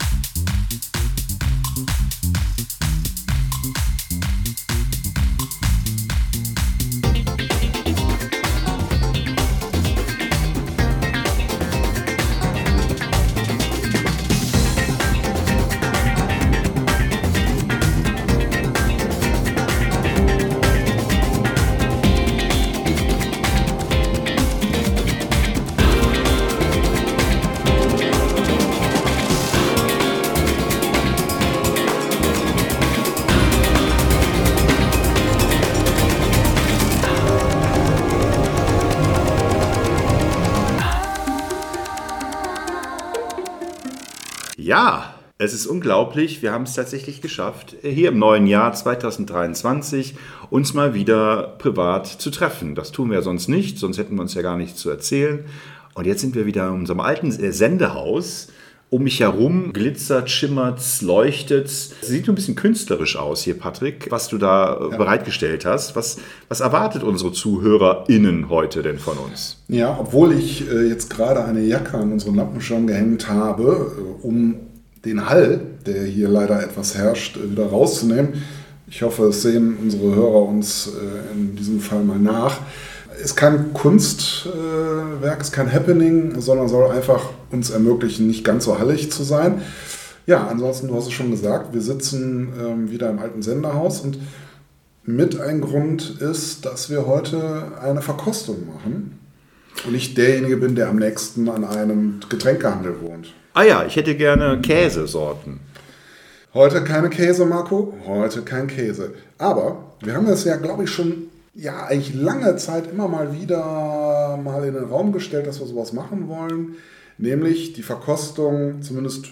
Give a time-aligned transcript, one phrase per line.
[0.00, 0.21] Ja,
[45.42, 46.40] es ist unglaublich.
[46.40, 50.14] Wir haben es tatsächlich geschafft, hier im neuen Jahr 2023
[50.50, 52.76] uns mal wieder privat zu treffen.
[52.76, 55.44] Das tun wir ja sonst nicht, sonst hätten wir uns ja gar nichts zu erzählen.
[55.94, 58.48] Und jetzt sind wir wieder in unserem alten Sendehaus.
[58.88, 61.70] Um mich herum glitzert, schimmert, leuchtet.
[61.70, 64.96] Sieht ein bisschen künstlerisch aus hier, Patrick, was du da ja.
[64.96, 65.96] bereitgestellt hast.
[65.96, 69.62] Was, was erwartet unsere ZuhörerInnen heute denn von uns?
[69.68, 74.56] Ja, obwohl ich äh, jetzt gerade eine Jacke an unseren Lampenschirm gehängt habe, äh, um
[75.04, 78.42] den Hall, der hier leider etwas herrscht, äh, wieder rauszunehmen.
[78.88, 82.60] Ich hoffe, es sehen unsere Hörer uns äh, in diesem Fall mal nach
[83.22, 89.10] ist kein Kunstwerk, ist kein Happening, sondern soll einfach uns ermöglichen, nicht ganz so hallig
[89.12, 89.62] zu sein.
[90.26, 94.18] Ja, ansonsten, du hast es schon gesagt, wir sitzen ähm, wieder im alten Senderhaus und
[95.04, 99.18] mit ein Grund ist, dass wir heute eine Verkostung machen
[99.86, 103.34] und ich derjenige bin, der am nächsten an einem Getränkehandel wohnt.
[103.54, 105.60] Ah ja, ich hätte gerne Käsesorten.
[106.54, 107.92] Heute keine Käse, Marco.
[108.06, 109.12] Heute kein Käse.
[109.36, 114.38] Aber wir haben das ja, glaube ich, schon ja, eigentlich lange Zeit immer mal wieder
[114.42, 116.76] mal in den Raum gestellt, dass wir sowas machen wollen.
[117.18, 119.26] Nämlich die Verkostung, zumindest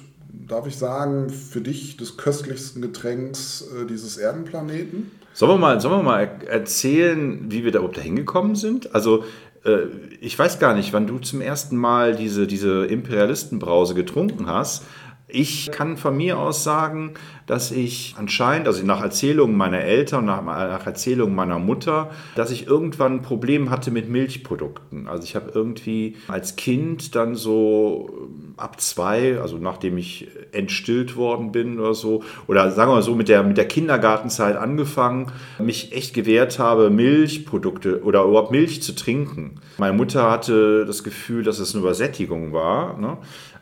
[0.47, 5.11] darf ich sagen, für dich des köstlichsten Getränks äh, dieses Erdenplaneten.
[5.33, 8.95] Sollen wir, mal, sollen wir mal erzählen, wie wir da überhaupt hingekommen sind?
[8.95, 9.25] Also,
[9.65, 9.87] äh,
[10.21, 14.85] ich weiß gar nicht, wann du zum ersten Mal diese, diese Imperialistenbrause getrunken hast.
[15.33, 17.15] Ich kann von mir aus sagen,
[17.47, 22.67] dass ich anscheinend, also nach Erzählungen meiner Eltern, nach, nach Erzählungen meiner Mutter, dass ich
[22.67, 25.09] irgendwann ein Problem hatte mit Milchprodukten.
[25.09, 31.17] Also ich habe irgendwie als Kind dann so ähm, ab zwei, also nachdem ich entstillt
[31.17, 35.33] worden bin oder so, oder sagen wir mal so mit der, mit der Kindergartenzeit angefangen,
[35.59, 39.57] mich echt gewehrt habe, Milchprodukte oder überhaupt Milch zu trinken.
[39.79, 42.97] Meine Mutter hatte das Gefühl, dass es eine Übersättigung war.
[42.97, 43.19] Ne?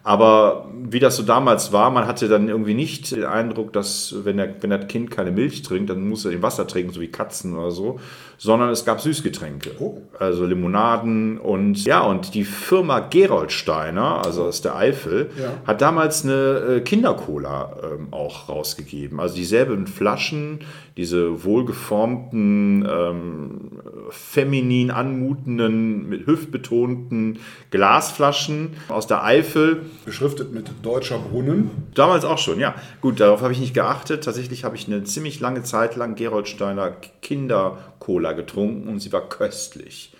[0.08, 4.38] Aber wie das so damals war, man hatte dann irgendwie nicht den Eindruck, dass wenn,
[4.38, 7.08] der, wenn das Kind keine Milch trinkt, dann muss er im Wasser trinken, so wie
[7.08, 8.00] Katzen oder so,
[8.38, 9.72] sondern es gab Süßgetränke.
[9.80, 9.98] Oh.
[10.18, 15.50] Also Limonaden und ja, und die Firma Geroldsteiner, also aus der Eifel, ja.
[15.66, 19.20] hat damals eine äh, Kindercola ähm, auch rausgegeben.
[19.20, 20.60] Also dieselben Flaschen,
[20.98, 23.70] diese wohlgeformten, ähm,
[24.10, 27.38] feminin anmutenden, mit hüftbetonten
[27.70, 29.82] Glasflaschen aus der Eifel.
[30.04, 31.70] Beschriftet mit Deutscher Brunnen.
[31.94, 32.74] Damals auch schon, ja.
[33.00, 34.24] Gut, darauf habe ich nicht geachtet.
[34.24, 40.12] Tatsächlich habe ich eine ziemlich lange Zeit lang Geroldsteiner Kindercola getrunken und sie war köstlich.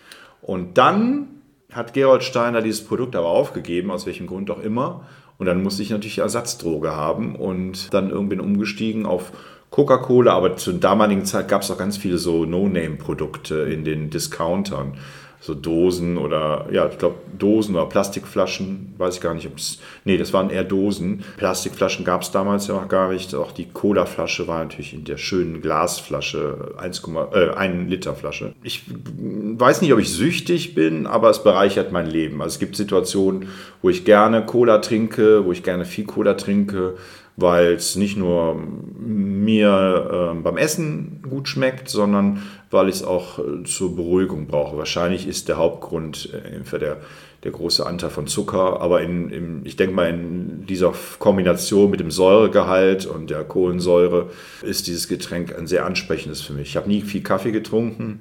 [0.43, 1.27] Und dann
[1.73, 5.05] hat Gerold Steiner dieses Produkt aber aufgegeben, aus welchem Grund auch immer.
[5.39, 9.33] Und dann musste ich natürlich Ersatzdroge haben und dann irgendwann umgestiegen auf
[9.71, 14.95] Coca-Cola, aber zur damaligen Zeit gab es auch ganz viele so No-Name-Produkte in den Discountern.
[15.41, 19.79] So Dosen oder, ja, ich glaube, Dosen oder Plastikflaschen, weiß ich gar nicht, ob es,
[20.05, 21.23] nee, das waren eher Dosen.
[21.37, 23.37] Plastikflaschen gab es damals ja noch gar nicht.
[23.37, 27.03] Auch die Cola-Flasche war natürlich in der schönen Glasflasche, 1,
[27.33, 28.53] äh, 1 Liter Flasche.
[28.65, 32.43] Ich weiß nicht, ob ich süchtig bin, aber es bereichert mein Leben.
[32.43, 33.49] Also es gibt Situationen,
[33.81, 36.97] wo ich gerne Cola trinke, wo ich gerne viel Cola trinke
[37.41, 38.57] weil es nicht nur
[38.99, 44.77] mir äh, beim Essen gut schmeckt, sondern weil ich es auch äh, zur Beruhigung brauche.
[44.77, 46.97] Wahrscheinlich ist der Hauptgrund äh, der,
[47.45, 52.01] der große Anteil von Zucker, aber in, in, ich denke mal, in dieser Kombination mit
[52.01, 54.31] dem Säuregehalt und der Kohlensäure
[54.63, 56.71] ist dieses Getränk ein sehr ansprechendes für mich.
[56.71, 58.19] Ich habe nie viel Kaffee getrunken,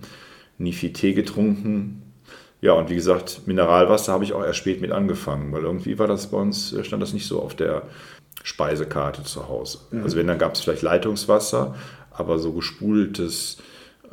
[0.60, 2.04] nie viel Tee getrunken.
[2.62, 6.08] Ja, und wie gesagt, Mineralwasser habe ich auch erst spät mit angefangen, weil irgendwie war
[6.08, 7.82] das bei uns, stand das nicht so auf der
[8.44, 9.80] Speisekarte zu Hause.
[9.92, 10.04] Mhm.
[10.04, 11.76] Also wenn, dann gab es vielleicht Leitungswasser,
[12.12, 13.58] aber so gespultes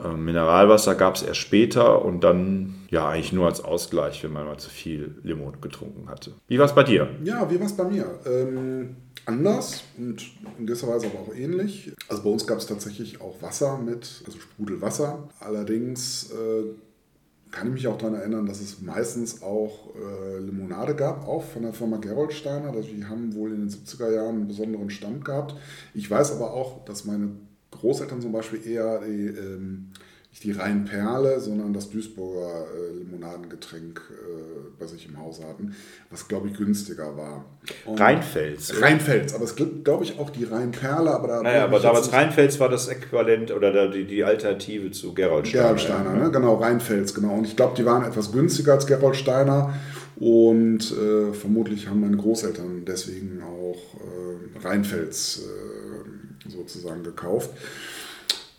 [0.03, 4.47] äh, Mineralwasser gab es erst später und dann ja eigentlich nur als Ausgleich, wenn man
[4.47, 6.33] mal zu viel Limo getrunken hatte.
[6.49, 7.09] Wie war es bei dir?
[7.23, 8.07] Ja, wie war es bei mir?
[8.27, 10.23] Ähm, anders und
[10.59, 11.93] in gewisser Weise aber auch ähnlich.
[12.09, 15.29] Also bei uns gab es tatsächlich auch Wasser mit, also Sprudelwasser.
[15.41, 16.65] Allerdings äh,
[17.55, 21.63] kann ich mich auch daran erinnern, dass es meistens auch äh, Limonade gab, auch von
[21.63, 22.73] der Firma Geroldsteiner.
[22.83, 25.55] Die haben wohl in den 70er Jahren einen besonderen Stand gehabt.
[25.95, 27.31] Ich weiß aber auch, dass meine
[27.71, 29.93] Großeltern zum Beispiel eher die, ähm,
[30.35, 35.77] nicht die Rheinperle, sondern das Duisburger äh, Limonadengetränk äh, bei sich im Haus hatten,
[36.11, 37.45] was glaube ich günstiger war.
[37.85, 38.83] Und Rheinfels.
[38.83, 41.43] Rheinfels, aber es gibt glaube ich auch die Rheinperle, aber da.
[41.43, 45.63] Naja, aber damals Rheinfels war das Äquivalent oder die, die Alternative zu Geroldsteiner.
[45.63, 46.31] Geroldsteiner, ne?
[46.33, 47.35] genau, Rheinfels, genau.
[47.35, 49.73] Und ich glaube, die waren etwas günstiger als Geroldsteiner.
[50.17, 57.51] Und äh, vermutlich haben meine Großeltern deswegen auch äh, Rheinfels äh, sozusagen gekauft.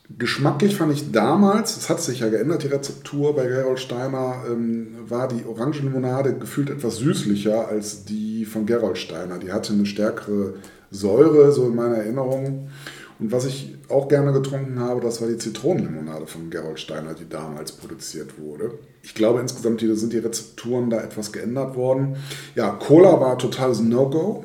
[0.08, 4.90] Geschmacklich fand ich damals, es hat sich ja geändert, die Rezeptur bei Gerold Steiner, ähm,
[5.08, 9.40] war die Orangenlimonade gefühlt etwas süßlicher als die von Gerold Steiner.
[9.40, 10.56] Die hatte eine stärkere
[10.92, 12.70] Säure, so in meiner Erinnerung.
[13.18, 17.28] Und was ich auch gerne getrunken habe, das war die Zitronenlimonade von Gerold Steiner, die
[17.28, 18.78] damals produziert wurde.
[19.02, 22.18] Ich glaube, insgesamt sind die Rezepturen da etwas geändert worden.
[22.54, 24.44] Ja, Cola war totales No-Go.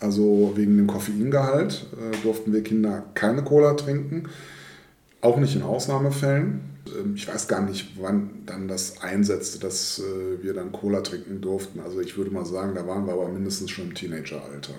[0.00, 4.24] Also wegen dem Koffeingehalt äh, durften wir Kinder keine Cola trinken.
[5.26, 6.60] Auch nicht in Ausnahmefällen.
[6.86, 11.40] Ähm, ich weiß gar nicht, wann dann das einsetzte, dass äh, wir dann Cola trinken
[11.40, 11.80] durften.
[11.80, 14.74] Also ich würde mal sagen, da waren wir aber mindestens schon im Teenageralter.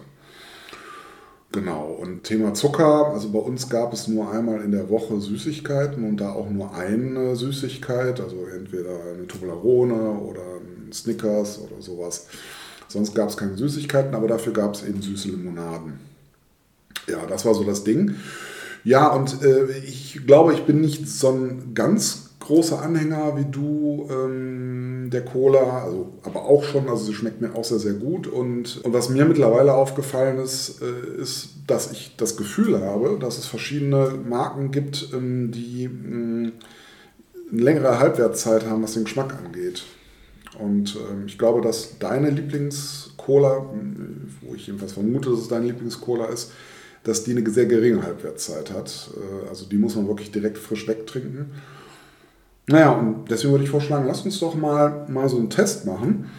[1.51, 6.07] Genau, und Thema Zucker, also bei uns gab es nur einmal in der Woche Süßigkeiten
[6.07, 12.27] und da auch nur eine Süßigkeit, also entweder eine Toblerone oder ein Snickers oder sowas.
[12.87, 15.99] Sonst gab es keine Süßigkeiten, aber dafür gab es eben süße Limonaden.
[17.07, 18.15] Ja, das war so das Ding.
[18.87, 24.07] Ja, und äh, ich glaube, ich bin nicht so ein ganz großer Anhänger wie du
[24.09, 28.27] ähm, der Cola, also, aber auch schon, also sie schmeckt mir auch sehr, sehr gut.
[28.27, 33.37] Und, und was mir mittlerweile aufgefallen ist, äh, ist, dass ich das Gefühl habe, dass
[33.37, 36.53] es verschiedene Marken gibt, ähm, die ähm,
[37.51, 39.83] eine längere Halbwertszeit haben, was den Geschmack angeht.
[40.57, 43.65] Und ähm, ich glaube, dass deine Lieblings-Cola,
[44.43, 46.53] wo ich jedenfalls vermute, dass es deine Lieblings-Cola ist,
[47.07, 49.09] dass die eine sehr geringe Halbwertszeit hat.
[49.15, 51.51] Äh, also die muss man wirklich direkt frisch wegtrinken.
[52.67, 56.29] Naja, und deswegen würde ich vorschlagen, lass uns doch mal, mal so einen Test machen,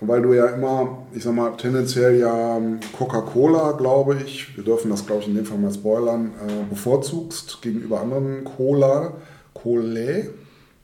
[0.00, 2.58] weil du ja immer, ich sag mal, tendenziell ja
[2.96, 7.60] Coca-Cola, glaube ich, wir dürfen das, glaube ich, in dem Fall mal spoilern, äh, bevorzugst
[7.60, 9.12] gegenüber anderen Cola,
[9.52, 10.22] Cola.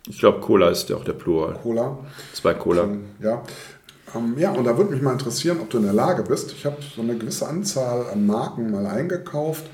[0.07, 1.55] Ich glaube, Cola ist ja auch der Plural.
[1.63, 1.99] Cola.
[2.35, 2.89] Zwei Cola.
[3.23, 3.43] Ja.
[4.15, 6.67] Ähm, ja, und da würde mich mal interessieren, ob du in der Lage bist, ich
[6.67, 9.65] habe so eine gewisse Anzahl an Marken mal eingekauft,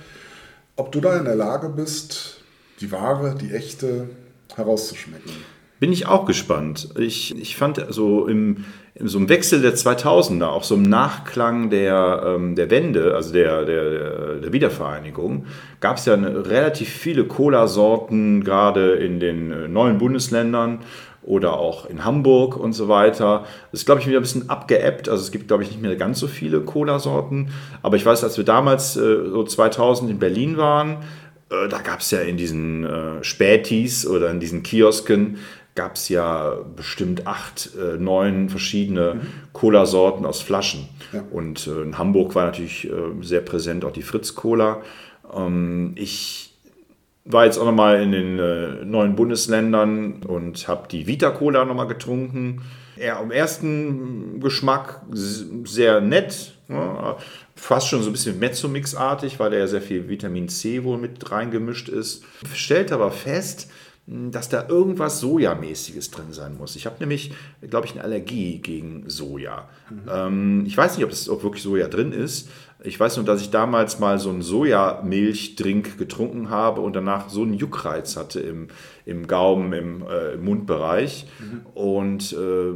[0.77, 2.43] ob du da in der Lage bist,
[2.81, 4.09] die wahre, die echte
[4.55, 5.33] herauszuschmecken.
[5.79, 6.88] Bin ich auch gespannt.
[6.99, 11.69] Ich, ich fand so im, in so einem Wechsel der 2000er, auch so im Nachklang
[11.69, 15.44] der, ähm, der Wende, also der, der, der Wiedervereinigung,
[15.81, 20.81] gab es ja eine, relativ viele Cola-Sorten, gerade in den äh, neuen Bundesländern
[21.26, 23.44] oder auch in Hamburg und so weiter.
[23.73, 25.08] Das ist, glaube ich, wieder ein bisschen abgeebbt.
[25.08, 27.50] Also es gibt, glaube ich, nicht mehr ganz so viele Cola-Sorten.
[27.82, 30.99] Aber ich weiß, als wir damals äh, so 2000 in Berlin waren,
[31.50, 35.38] äh, da gab es ja in diesen äh, Spätis oder in diesen Kiosken,
[35.75, 39.20] gab es ja bestimmt acht, äh, neun verschiedene mhm.
[39.52, 40.88] Cola-Sorten aus Flaschen.
[41.12, 41.25] Ja.
[41.31, 42.88] Und in Hamburg war natürlich
[43.20, 44.82] sehr präsent auch die Fritz-Cola.
[45.34, 46.46] Ähm, ich
[47.26, 51.88] war jetzt auch nochmal in den äh, neuen Bundesländern und habe die Vita Cola nochmal
[51.88, 52.62] getrunken.
[52.96, 57.17] Ja, im ersten Geschmack sehr nett, ja,
[57.55, 61.30] fast schon so ein bisschen Mezzomix-artig, weil da ja sehr viel Vitamin C wohl mit
[61.30, 62.25] reingemischt ist.
[62.54, 63.71] Stellt aber fest,
[64.07, 66.77] dass da irgendwas Sojamäßiges drin sein muss.
[66.77, 67.33] Ich habe nämlich,
[67.69, 69.69] glaube ich, eine Allergie gegen Soja.
[69.91, 70.01] Mhm.
[70.09, 72.49] Ähm, ich weiß nicht, ob es ob wirklich Soja drin ist.
[72.85, 77.43] Ich weiß nur, dass ich damals mal so einen Sojamilchdrink getrunken habe und danach so
[77.43, 78.69] einen Juckreiz hatte im,
[79.07, 81.27] im Gaumen, im, äh, im Mundbereich.
[81.41, 81.67] Mhm.
[81.75, 82.75] Und äh,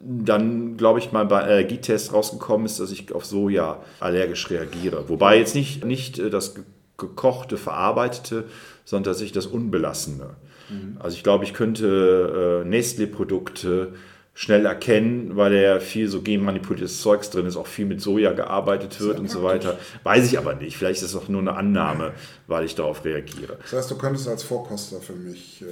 [0.00, 5.08] dann, glaube ich, mal bei Allergietest rausgekommen ist, dass ich auf Soja allergisch reagiere.
[5.08, 6.54] Wobei jetzt nicht, nicht äh, das
[6.96, 8.44] gekochte, verarbeitete,
[8.86, 10.30] sondern tatsächlich das Unbelassene.
[10.68, 10.96] Mhm.
[10.98, 13.94] Also ich glaube, ich könnte äh, Nestlé-Produkte
[14.34, 18.32] schnell erkennen, weil da ja viel so genmanipuliertes Zeugs drin ist, auch viel mit Soja
[18.32, 19.78] gearbeitet wird und so weiter.
[20.04, 20.76] Weiß ich aber nicht.
[20.76, 22.12] Vielleicht ist es auch nur eine Annahme,
[22.46, 23.58] weil ich darauf reagiere.
[23.62, 25.62] Das heißt, du könntest als Vorkoster für mich...
[25.62, 25.64] Äh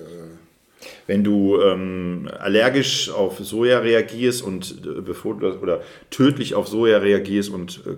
[1.06, 6.68] wenn du ähm, allergisch auf Soja reagierst und äh, bevor du das, oder tödlich auf
[6.68, 7.97] Soja reagierst und äh,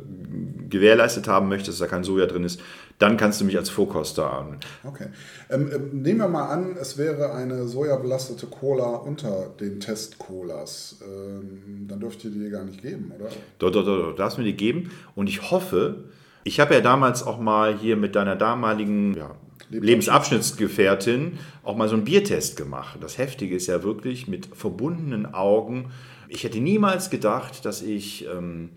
[0.69, 2.61] gewährleistet haben möchtest, dass da kein Soja drin ist,
[3.03, 4.59] dann kannst du mich als Vorkoster an.
[4.85, 5.09] Okay.
[5.51, 11.01] Ähm, ähm, nehmen wir mal an, es wäre eine sojabelastete Cola unter den Test-Colas.
[11.03, 13.29] Ähm, dann dürfte ihr die gar nicht geben, oder?
[13.59, 14.17] Doch, doch, doch, doch.
[14.17, 14.93] Darfst mir die geben.
[15.17, 16.05] Und ich hoffe,
[16.45, 19.35] ich habe ja damals auch mal hier mit deiner damaligen ja,
[19.71, 22.99] Lebensabschnittsgefährtin auch mal so einen Biertest gemacht.
[23.01, 25.91] Das Heftige ist ja wirklich mit verbundenen Augen.
[26.29, 28.71] Ich hätte niemals gedacht, dass ich ähm,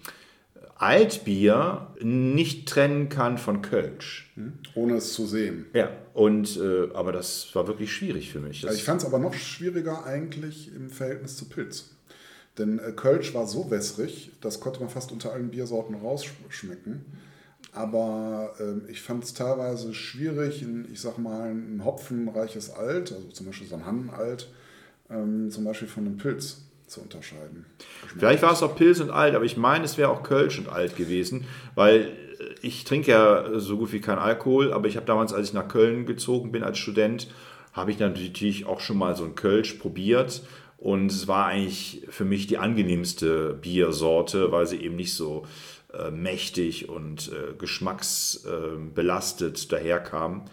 [0.75, 4.33] Altbier nicht trennen kann von Kölsch.
[4.75, 5.65] Ohne es zu sehen.
[5.73, 8.61] Ja, und äh, aber das war wirklich schwierig für mich.
[8.61, 11.91] Das, ich fand es aber noch schwieriger eigentlich im Verhältnis zu Pilz.
[12.57, 17.05] Denn äh, Kölsch war so wässrig, das konnte man fast unter allen Biersorten rausschmecken.
[17.71, 23.27] Aber ähm, ich fand es teilweise schwierig, in, ich sag mal, ein hopfenreiches Alt, also
[23.29, 24.49] zum Beispiel so ein Hannenalt,
[25.09, 27.65] ähm, zum Beispiel von einem Pilz zu unterscheiden.
[28.17, 30.69] Vielleicht war es auch Pilz und Alt, aber ich meine, es wäre auch Kölsch und
[30.69, 35.05] Alt gewesen, weil äh, ich trinke ja so gut wie kein Alkohol, aber ich habe
[35.05, 37.27] damals, als ich nach Köln gezogen bin als Student,
[37.73, 40.43] habe ich natürlich auch schon mal so ein Kölsch probiert
[40.77, 45.45] und es war eigentlich für mich die angenehmste Biersorte, weil sie eben nicht so
[45.93, 50.45] äh, mächtig und äh, geschmacksbelastet daherkam.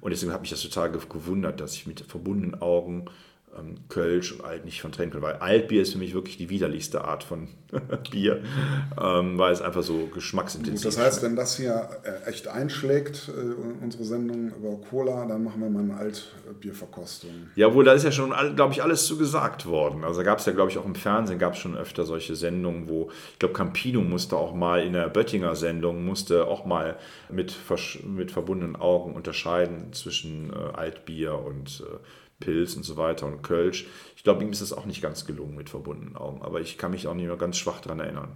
[0.00, 3.06] Und deswegen hat mich das total ge- gewundert, dass ich mit verbundenen Augen
[3.60, 5.22] ähm, Kölsch und Alt nicht von trennen kann.
[5.22, 7.48] Weil Altbier ist für mich wirklich die widerlichste Art von
[8.10, 8.42] Bier,
[9.00, 13.28] ähm, weil es einfach so geschmacksintensiv Gut, das heißt, wenn das hier äh, echt einschlägt,
[13.28, 17.30] äh, unsere Sendung über Cola, dann machen wir mal eine Altbierverkostung.
[17.54, 20.04] Ja, wohl, da ist ja schon, glaube ich, alles zu gesagt worden.
[20.04, 22.34] Also da gab es ja, glaube ich, auch im Fernsehen gab es schon öfter solche
[22.34, 26.96] Sendungen, wo, ich glaube, Campino musste auch mal in der Böttinger Sendung, musste auch mal
[27.30, 27.54] mit,
[28.04, 31.98] mit verbundenen Augen unterscheiden zwischen äh, Altbier und äh,
[32.40, 33.86] Pilz und so weiter und Kölsch.
[34.16, 36.90] Ich glaube, ihm ist das auch nicht ganz gelungen mit verbundenen Augen, aber ich kann
[36.90, 38.28] mich auch nicht mehr ganz schwach daran erinnern.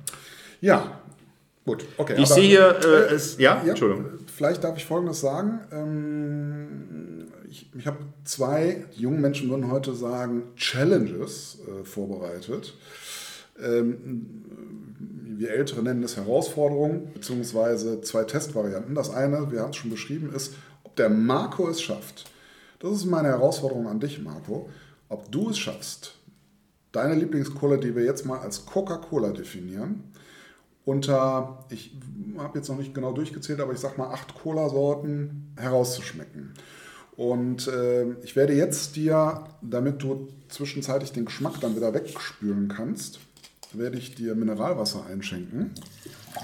[0.60, 1.00] Ja,
[1.64, 2.14] gut, okay.
[2.18, 4.06] Ich sehe hier, äh, es, ja, Ja, Entschuldigung.
[4.26, 5.60] Vielleicht darf ich Folgendes sagen.
[5.72, 12.74] Ähm, ich ich habe zwei, die jungen Menschen würden heute sagen, Challenges äh, vorbereitet.
[13.62, 14.26] Ähm,
[15.38, 18.94] wir Ältere nennen das Herausforderungen, beziehungsweise zwei Testvarianten.
[18.94, 22.24] Das eine, wir haben es schon beschrieben, ist, ob der Marco es schafft.
[22.78, 24.68] Das ist meine Herausforderung an dich, Marco.
[25.08, 26.16] Ob du es schaffst,
[26.92, 30.04] deine Lieblingscola, die wir jetzt mal als Coca-Cola definieren,
[30.84, 31.96] unter, ich
[32.36, 36.52] habe jetzt noch nicht genau durchgezählt, aber ich sag mal acht Cola-Sorten herauszuschmecken.
[37.16, 43.20] Und äh, ich werde jetzt dir, damit du zwischenzeitlich den Geschmack dann wieder wegspülen kannst,
[43.72, 45.70] werde ich dir Mineralwasser einschenken.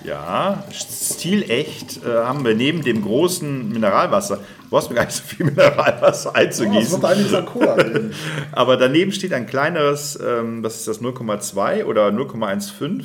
[0.04, 5.23] Ja, stilecht äh, haben wir neben dem großen Mineralwasser, du brauchst mir gar nicht so
[5.25, 8.14] viel Mineralwasser Oh, einzugießen, geben.
[8.52, 13.02] aber daneben steht ein kleineres, ähm, was ist das, 0,2 oder 0,15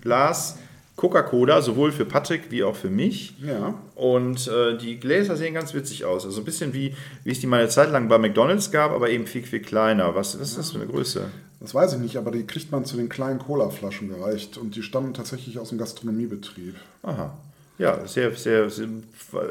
[0.00, 0.56] Glas
[0.98, 3.34] Coca-Cola, sowohl für Patrick wie auch für mich.
[3.40, 3.74] Ja.
[3.94, 6.26] Und äh, die Gläser sehen ganz witzig aus.
[6.26, 6.92] Also ein bisschen wie,
[7.22, 10.16] wie es die mal eine Zeit lang bei McDonalds gab, aber eben viel, viel kleiner.
[10.16, 11.26] Was, was ist das für eine Größe?
[11.60, 14.82] Das weiß ich nicht, aber die kriegt man zu den kleinen Cola-Flaschen gereicht und die
[14.82, 16.76] stammen tatsächlich aus dem Gastronomiebetrieb.
[17.02, 17.36] Aha.
[17.78, 18.88] Ja, sehr, sehr, sehr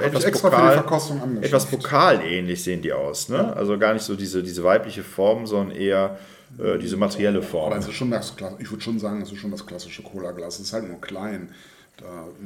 [0.01, 3.29] etwas, extra für die Pokal, etwas pokalähnlich sehen die aus.
[3.29, 3.55] Ne?
[3.55, 6.17] Also gar nicht so diese, diese weibliche Form, sondern eher
[6.59, 7.71] äh, diese materielle Form.
[7.71, 10.55] Aber es ist schon das, ich würde schon sagen, es ist schon das klassische Cola-Glas.
[10.55, 11.49] Es ist halt nur klein.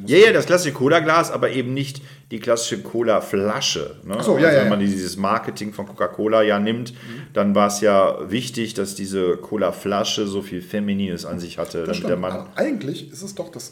[0.05, 3.97] Ja, ja, das klassische Cola-Glas, aber eben nicht die klassische Cola-Flasche.
[4.03, 4.21] Ne?
[4.23, 4.87] So, ja, also, ja, wenn man ja.
[4.87, 6.93] dieses Marketing von Coca-Cola ja nimmt,
[7.33, 11.87] dann war es ja wichtig, dass diese Cola-Flasche so viel Feminines an sich hatte, Das
[11.87, 12.21] damit der stimmt.
[12.21, 13.71] Mann Aber eigentlich ist es doch das,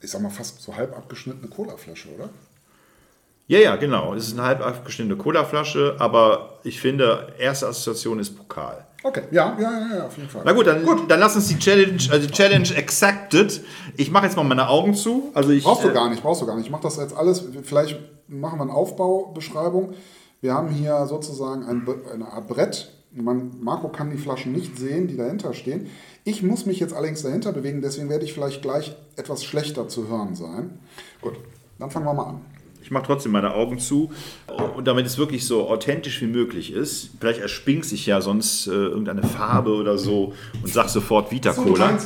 [0.00, 2.28] ich sag mal, fast so halb abgeschnittene Cola-Flasche, oder?
[3.46, 4.14] Ja, ja, genau.
[4.14, 8.86] Es ist eine halb abgeschnittene Cola-Flasche, aber ich finde, erste Assoziation ist Pokal.
[9.04, 10.42] Okay, ja, ja, ja, auf jeden Fall.
[10.44, 13.62] Na gut, dann, dann lass uns die Challenge, also Challenge accepted.
[13.96, 15.30] Ich mache jetzt mal meine Augen zu.
[15.34, 16.66] Also ich, Brauchst du äh, gar nicht, brauchst du gar nicht.
[16.66, 19.94] Ich mache das jetzt alles, vielleicht machen wir eine Aufbaubeschreibung.
[20.40, 22.92] Wir haben hier sozusagen ein, eine Art Brett.
[23.14, 25.88] Man, Marco kann die Flaschen nicht sehen, die dahinter stehen.
[26.24, 30.08] Ich muss mich jetzt allerdings dahinter bewegen, deswegen werde ich vielleicht gleich etwas schlechter zu
[30.08, 30.78] hören sein.
[31.20, 31.34] Gut,
[31.78, 32.40] dann fangen wir mal an.
[32.82, 34.10] Ich mache trotzdem meine Augen zu
[34.76, 37.10] und damit es wirklich so authentisch wie möglich ist.
[37.20, 41.98] Vielleicht erspinkt sich ja sonst äh, irgendeine Farbe oder so und sag sofort Vita Cola.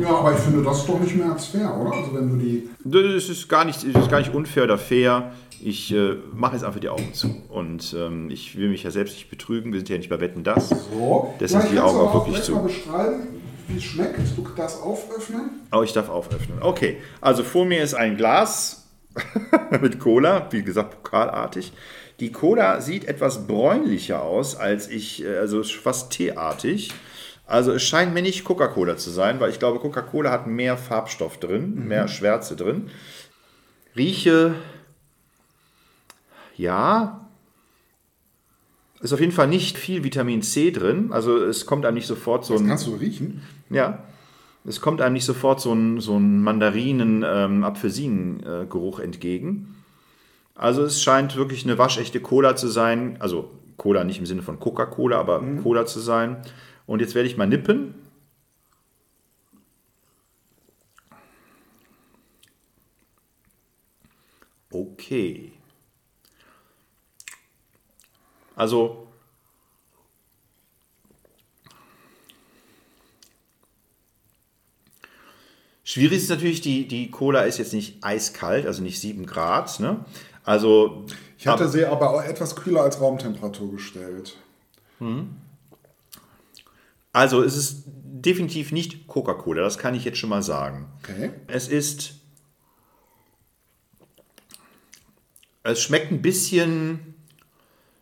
[0.00, 1.92] Ja, aber ich finde das doch nicht mehr als fair, oder?
[1.92, 2.68] Also wenn du die.
[2.84, 5.32] Das ist gar nicht, das ist gar nicht unfair oder fair.
[5.60, 7.42] Ich äh, mache jetzt einfach die Augen zu.
[7.48, 9.72] Und ähm, ich will mich ja selbst nicht betrügen.
[9.72, 10.68] Wir sind ja nicht bei Wetten das.
[10.68, 12.52] So, Deshalb die Vielleicht kannst Augen du auch wirklich zu.
[12.52, 13.22] mal beschreiben,
[13.68, 14.18] wie es schmeckt.
[14.36, 15.50] Du darfst auföffnen.
[15.72, 16.58] Oh, ich darf auföffnen.
[16.60, 18.83] Okay, also vor mir ist ein Glas
[19.80, 21.72] mit Cola, wie gesagt, pokalartig.
[22.20, 26.92] Die Cola sieht etwas bräunlicher aus als ich, äh, also ist fast teeartig.
[27.46, 31.38] Also es scheint mir nicht Coca-Cola zu sein, weil ich glaube, Coca-Cola hat mehr Farbstoff
[31.38, 32.90] drin, mehr Schwärze drin.
[33.96, 34.54] Rieche,
[36.56, 37.28] ja,
[39.00, 41.12] ist auf jeden Fall nicht viel Vitamin C drin.
[41.12, 42.66] Also es kommt einem nicht sofort so ein...
[42.66, 43.42] Kannst du riechen?
[43.68, 44.04] Ja.
[44.66, 49.76] Es kommt einem nicht sofort so ein, so ein Mandarinen-Apfelsinen-Geruch entgegen.
[50.54, 53.18] Also es scheint wirklich eine waschechte Cola zu sein.
[53.20, 56.40] Also Cola nicht im Sinne von Coca-Cola, aber Cola zu sein.
[56.86, 57.94] Und jetzt werde ich mal nippen.
[64.70, 65.52] Okay.
[68.56, 69.03] Also
[75.94, 79.78] Schwierig ist natürlich, die, die Cola ist jetzt nicht eiskalt, also nicht 7 Grad.
[79.78, 80.04] Ne?
[80.42, 81.06] Also,
[81.38, 84.36] Ich hatte sie aber auch etwas kühler als Raumtemperatur gestellt.
[87.12, 90.88] also es ist definitiv nicht Coca-Cola, das kann ich jetzt schon mal sagen.
[90.98, 91.30] Okay.
[91.46, 92.14] Es ist.
[95.62, 97.14] Es schmeckt ein bisschen,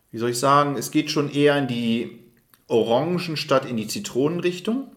[0.09, 2.23] wie soll ich sagen, es geht schon eher in die
[2.67, 4.87] Orangen statt in die Zitronenrichtung.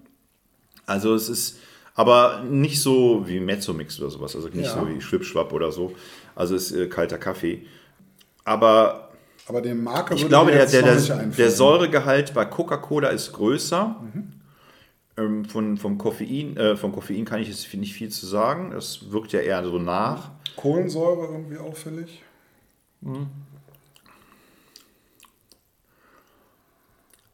[0.86, 1.58] Also es ist
[1.96, 4.74] aber nicht so wie Mezzomix oder sowas, also nicht Ja.
[4.80, 5.92] so wie Schwipschwapp oder so.
[6.34, 7.66] Also es ist äh, kalter Kaffee.
[8.44, 9.10] Aber
[9.48, 11.50] Aber den Marke ich glaube, der, der, der, der.
[11.50, 13.96] Säuregehalt bei Coca-Cola ist größer.
[15.18, 18.72] Ähm, von, vom, Koffein, äh, vom Koffein kann ich jetzt nicht viel zu sagen.
[18.72, 20.30] Das wirkt ja eher so nach.
[20.56, 22.22] Kohlensäure irgendwie auffällig.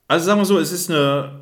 [0.09, 1.41] Also sagen wir so, es ist eine.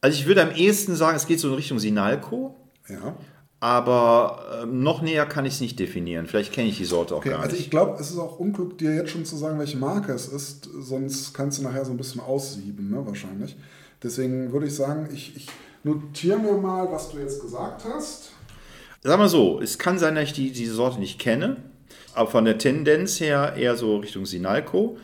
[0.00, 2.54] Also ich würde am ehesten sagen, es geht so in Richtung Sinalco,
[2.88, 3.16] Ja.
[3.60, 6.26] aber ähm, noch näher kann ich es nicht definieren.
[6.26, 7.64] Vielleicht kenne ich die Sorte auch Okay, gar also nicht.
[7.64, 10.68] ich glaube, es ist auch unklug, dir jetzt schon zu sagen, welche Marke es ist,
[10.78, 13.56] sonst kannst du nachher so ein bisschen aussieben, ne, wahrscheinlich.
[14.02, 15.46] Deswegen würde ich sagen, ich, ich
[15.82, 18.30] notiere mir mal, was du jetzt gesagt hast.
[19.02, 21.56] Sagen wir so, es kann sein, dass ich die, diese Sorte nicht kenne,
[22.14, 24.96] aber von der Tendenz her eher so Richtung Sinalco.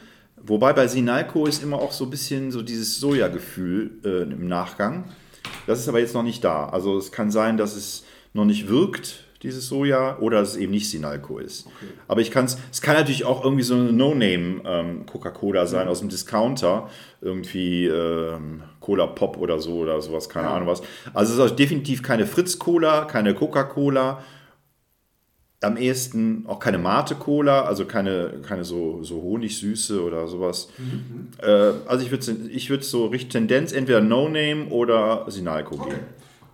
[0.46, 5.04] Wobei bei Sinalco ist immer auch so ein bisschen so dieses Sojagefühl äh, im Nachgang.
[5.66, 6.68] Das ist aber jetzt noch nicht da.
[6.68, 10.72] Also es kann sein, dass es noch nicht wirkt, dieses Soja, oder dass es eben
[10.72, 11.66] nicht Sinalco ist.
[12.08, 15.86] Aber ich kann es, es kann natürlich auch irgendwie so eine No-Name ähm, Coca-Cola sein
[15.86, 16.88] aus dem Discounter.
[17.20, 20.54] Irgendwie ähm, Cola Pop oder so oder sowas, keine Ja.
[20.54, 20.82] Ahnung was.
[21.12, 24.22] Also es ist definitiv keine Fritz-Cola, keine Coca-Cola.
[25.64, 30.68] Am ehesten auch keine Mate-Cola, also keine, keine so, so Honigsüße oder sowas.
[31.42, 35.90] Äh, also ich würde ich würd so Richt Tendenz entweder No-Name oder Sinalco Okay.
[35.90, 36.02] geben.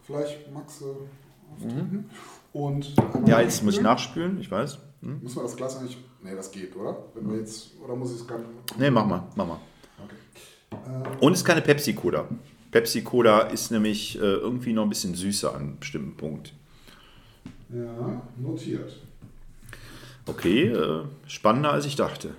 [0.07, 2.11] Vielleicht du aufdrücken.
[2.53, 3.27] Und Mhm.
[3.27, 4.79] Ja, jetzt muss ich nachspülen, ich weiß.
[5.03, 5.21] Hm?
[5.23, 5.99] Müssen wir das Glas eigentlich.
[6.23, 6.97] Nee, das geht, oder?
[7.15, 7.71] Wenn wir jetzt.
[7.83, 8.49] Oder muss ich es gar nicht.
[8.79, 9.59] Nee, mach mal, mach mal.
[9.99, 11.17] Okay.
[11.21, 12.27] Und es ist keine Pepsi-Cola.
[12.71, 16.53] Pepsi-Cola ist nämlich äh, irgendwie noch ein bisschen süßer an einem bestimmten Punkt.
[17.73, 18.97] Ja, notiert.
[20.27, 22.35] Okay, äh, spannender als ich dachte.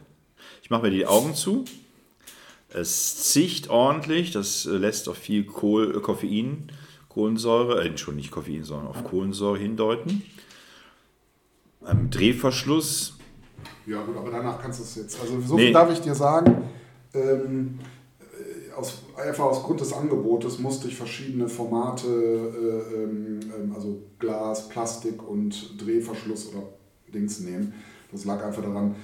[0.61, 1.65] Ich mache mir die Augen zu.
[2.69, 6.71] Es zicht ordentlich, das äh, lässt auf viel Kohl, äh, Koffein,
[7.09, 10.23] Kohlensäure, äh, schon nicht Koffein, sondern auf Kohlensäure hindeuten.
[11.83, 13.17] Ein Drehverschluss.
[13.85, 15.19] Ja, gut, aber danach kannst du es jetzt.
[15.19, 15.71] Also, so Nee.
[15.71, 16.69] darf ich dir sagen.
[17.13, 17.79] Ähm,
[18.21, 24.01] äh, aus, einfach aus Grund des Angebotes musste ich verschiedene Formate, äh, ähm, ähm, also
[24.19, 26.63] Glas, Plastik und Drehverschluss oder
[27.13, 27.73] Dings nehmen.
[28.11, 28.95] Das lag einfach daran,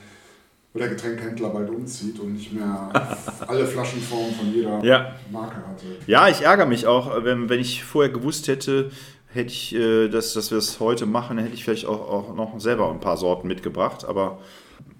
[0.73, 2.91] wo der Getränkhändler bald umzieht und nicht mehr
[3.47, 5.15] alle Flaschenformen von jeder Ja.
[5.31, 5.85] Marke hatte.
[6.05, 8.91] Ja, ich ärgere mich auch, wenn, wenn ich vorher gewusst hätte,
[9.33, 12.59] hätte ich, äh, dass, dass wir es heute machen, hätte ich vielleicht auch, auch noch
[12.59, 14.05] selber ein paar Sorten mitgebracht.
[14.05, 14.39] Aber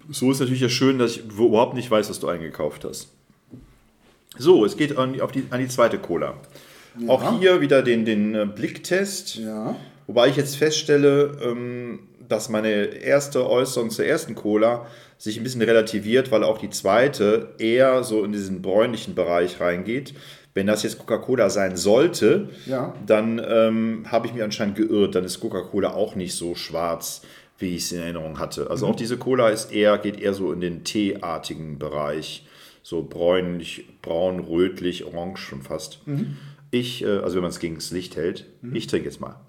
[0.09, 3.13] so ist natürlich ja schön, dass ich überhaupt nicht weiß, was du eingekauft hast.
[4.37, 6.35] So, es geht an die, auf die, an die zweite Cola.
[7.07, 9.35] Auch hier wieder den, den äh, Blicktest.
[9.35, 9.75] Ja.
[10.07, 14.87] Wobei ich jetzt feststelle, ähm, dass meine erste Äußerung zur ersten Cola
[15.17, 20.13] sich ein bisschen relativiert, weil auch die zweite eher so in diesen bräunlichen Bereich reingeht.
[20.53, 22.95] Wenn das jetzt Coca-Cola sein sollte, Ja.
[23.05, 25.13] dann ähm, habe ich mich anscheinend geirrt.
[25.13, 27.21] Dann ist Coca-Cola auch nicht so schwarz,
[27.59, 28.69] wie ich es in Erinnerung hatte.
[28.71, 32.43] Also auch diese Cola ist eher, geht eher so in den teeartigen Bereich.
[32.89, 35.99] So bräunlich, braun, rötlich, orange schon fast.
[36.71, 39.41] Ich, äh, also wenn man es gegen das Licht hält, ich trinke jetzt mal.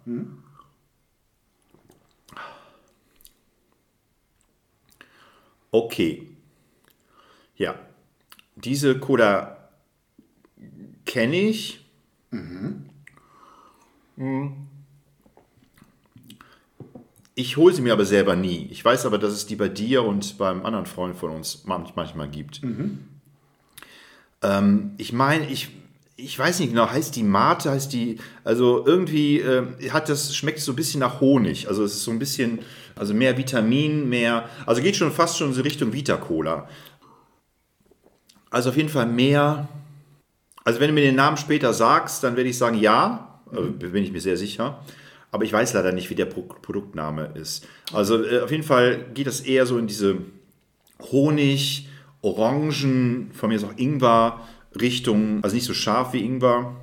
[5.71, 6.29] Okay.
[7.57, 7.79] Ja.
[8.57, 9.69] Diese Cola
[11.05, 11.85] kenne ich.
[14.17, 14.57] Mhm.
[17.37, 18.67] Ich hole sie mir aber selber nie.
[18.73, 21.93] Ich weiß aber, dass es die bei dir und beim anderen Freund von uns manch-
[21.95, 22.63] manchmal gibt.
[24.43, 25.69] Ähm, ich meine, ich,
[26.17, 30.61] ich weiß nicht genau, heißt die Mate, heißt die, also irgendwie ähm, hat das, schmeckt
[30.61, 31.69] so ein bisschen nach Honig.
[31.69, 32.61] Also es ist so ein bisschen,
[32.97, 36.69] also mehr Vitamin, mehr, also geht schon fast schon so Richtung Vita-Cola.
[38.51, 39.69] Also auf jeden Fall mehr,
[40.65, 44.03] also wenn du mir den Namen später sagst, dann werde ich sagen ja, also bin
[44.03, 44.83] ich mir sehr sicher.
[45.31, 47.67] aber ich weiß leider nicht, wie der Pro Produktname ist.
[47.93, 50.19] Also äh, auf jeden Fall geht das eher so in diese
[51.13, 51.88] Honig,
[52.23, 54.41] Orangen, von mir ist auch Ingwer
[54.81, 56.77] Richtung, also nicht so scharf wie Ingwer.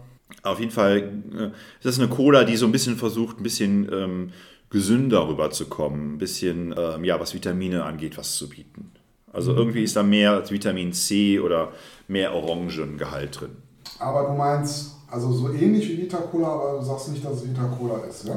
[0.44, 3.90] Auf jeden Fall äh, ist das eine Cola, die so ein bisschen versucht, ein bisschen
[3.92, 4.32] ähm,
[4.70, 8.92] gesünder rüberzukommen, ein bisschen, ähm, ja, was Vitamine angeht, was zu bieten.
[9.32, 9.58] Also Mhm.
[9.60, 11.72] irgendwie ist da mehr Vitamin C oder
[12.08, 13.52] mehr Orangengehalt drin.
[14.00, 17.50] Aber du meinst, also so ähnlich wie Vita Cola, aber du sagst nicht, dass es
[17.50, 18.36] Vita Cola ist, ja?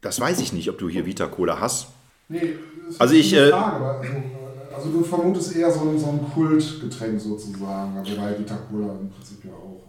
[0.00, 1.88] Das weiß ich nicht, ob du hier Vita Cola hast.
[2.28, 2.54] Nee,
[2.86, 4.12] das ist Also ich, eine äh, Frage, also, äh,
[4.78, 9.44] also du vermutest eher so, ein- so ein Kultgetränk sozusagen, wobei Vita Cola im Prinzip
[9.44, 9.82] ja auch.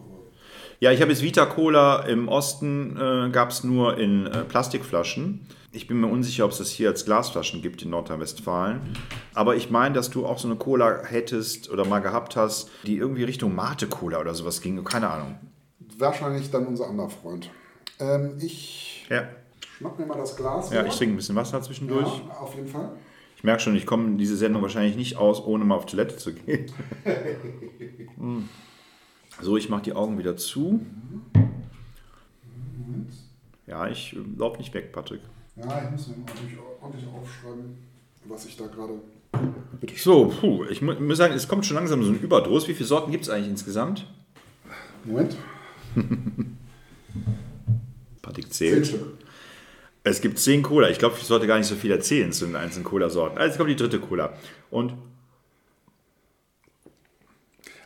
[0.81, 5.45] Ja, ich habe jetzt Vita Cola im Osten, äh, gab es nur in äh, Plastikflaschen.
[5.73, 8.79] Ich bin mir unsicher, ob es das hier als Glasflaschen gibt in Nordrhein-Westfalen.
[9.35, 12.95] Aber ich meine, dass du auch so eine Cola hättest oder mal gehabt hast, die
[12.97, 14.81] irgendwie Richtung Mate-Cola oder sowas ging.
[14.85, 15.35] Keine Ahnung.
[15.97, 17.51] Wahrscheinlich dann unser anderer Freund.
[17.99, 19.23] Ähm, ich Ja,
[19.77, 20.71] schnapp mir mal das Glas.
[20.71, 22.07] ja ich trinke ein bisschen Wasser zwischendurch.
[22.27, 22.91] Ja, auf jeden Fall.
[23.39, 26.33] Ich merke schon, ich komme diese Sendung wahrscheinlich nicht aus, ohne mal auf Toilette zu
[26.33, 26.65] gehen.
[29.41, 30.85] So, ich mache die Augen wieder zu.
[33.65, 35.21] Ja, ich äh, lauf nicht weg, Patrick.
[35.55, 37.77] Ja, ich muss mir natürlich ordentlich aufschreiben,
[38.25, 38.95] was ich da gerade.
[39.95, 42.67] So, puh, ich mu muss sagen, es kommt schon langsam so ein Überdruss.
[42.67, 44.05] Wie viele Sorten gibt es eigentlich insgesamt?
[45.05, 45.37] Moment.
[48.21, 48.87] Patrick Zehn zählt.
[48.87, 49.18] Stück.
[50.09, 50.89] Es gibt zehn Cola.
[50.89, 53.37] Ich glaube, ich sollte gar nicht so viel erzählen zu den einzelnen Cola-Sorten.
[53.37, 54.33] Also, jetzt kommt die dritte Cola.
[54.71, 54.93] Und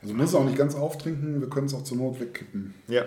[0.02, 2.74] Also du musst es auch nicht ganz auftrinken, wir können es auch zur Not wegkippen.
[2.88, 3.06] Ja.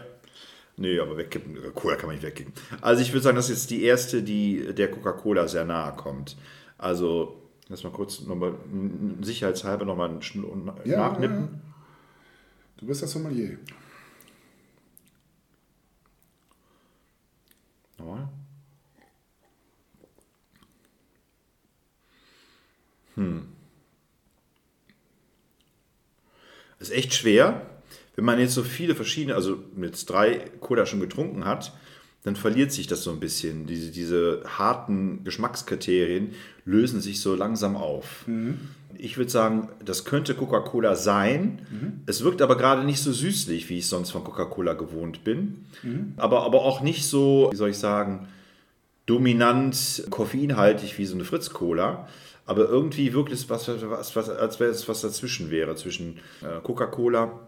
[0.78, 1.56] Nee, aber wegkippen.
[1.74, 2.52] Cola kann man nicht wegkippen.
[2.82, 6.36] Also ich würde sagen, das ist jetzt die erste, die der Coca-Cola sehr nahe kommt.
[6.78, 8.54] Also, lass mal kurz nochmal
[9.22, 10.44] sicherheitshalber nochmal einen Schn
[10.84, 11.36] Ja, nachnippen.
[11.36, 11.48] ja, ja.
[12.78, 13.56] Du bist der Sommelier.
[17.98, 18.28] Nochmal.
[23.16, 23.42] Hm.
[26.78, 27.62] Ist echt schwer,
[28.16, 31.72] wenn man jetzt so viele verschiedene, also jetzt drei Cola schon getrunken hat,
[32.22, 33.66] dann verliert sich das so ein bisschen.
[33.66, 36.32] Diese, diese harten Geschmackskriterien
[36.64, 38.24] lösen sich so langsam auf.
[38.98, 41.60] Ich würde sagen, das könnte Coca-Cola sein.
[42.06, 45.66] Es wirkt aber gerade nicht so süßlich, wie ich sonst von Coca-Cola gewohnt bin.
[46.16, 48.26] Aber, aber auch nicht so, wie soll ich sagen,
[49.06, 52.08] dominant koffeinhaltig wie so eine Fritz-Cola.
[52.46, 56.60] Aber irgendwie wirkt es, was, was, was, als wäre es was dazwischen wäre, zwischen äh,
[56.62, 57.40] Coca-Cola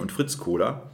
[0.00, 0.90] und Fritz-Cola.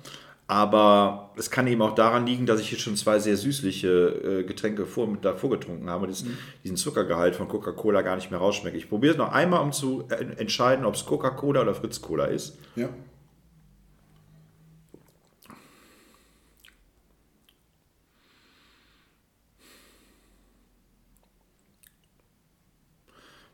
[0.48, 4.42] Aber es kann eben auch daran liegen, dass ich jetzt schon zwei sehr süßliche äh,
[4.44, 6.24] Getränke vor, davor getrunken habe und das,
[6.62, 8.76] diesen Zuckergehalt von Coca-Cola gar nicht mehr rausschmecke.
[8.76, 10.04] Ich probiere es noch einmal, um zu
[10.36, 12.58] entscheiden, ob es Coca-Cola oder Fritz-Cola ist.
[12.76, 12.90] Ja.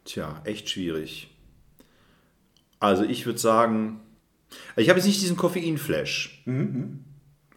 [0.09, 1.29] Tja, echt schwierig.
[2.81, 4.01] Also ich würde sagen,
[4.75, 6.43] ich habe jetzt nicht diesen Koffeinflash,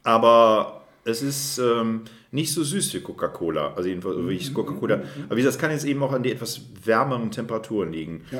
[0.03, 3.73] aber es ist ähm, nicht so süß wie Coca-Cola.
[3.75, 4.95] Also jedenfalls wie ich Coca-Cola.
[4.95, 8.25] Aber wie gesagt, das kann jetzt eben auch an die etwas wärmeren Temperaturen liegen.
[8.31, 8.39] Ja.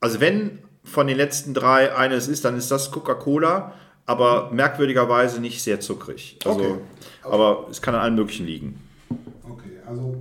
[0.00, 3.74] Also wenn von den letzten drei eines ist, dann ist das Coca-Cola,
[4.06, 6.36] aber merkwürdigerweise nicht sehr zuckrig.
[6.44, 6.74] Also, Okay.
[7.22, 8.80] Aber es kann an allem Möglichen liegen.
[9.48, 10.20] Okay, also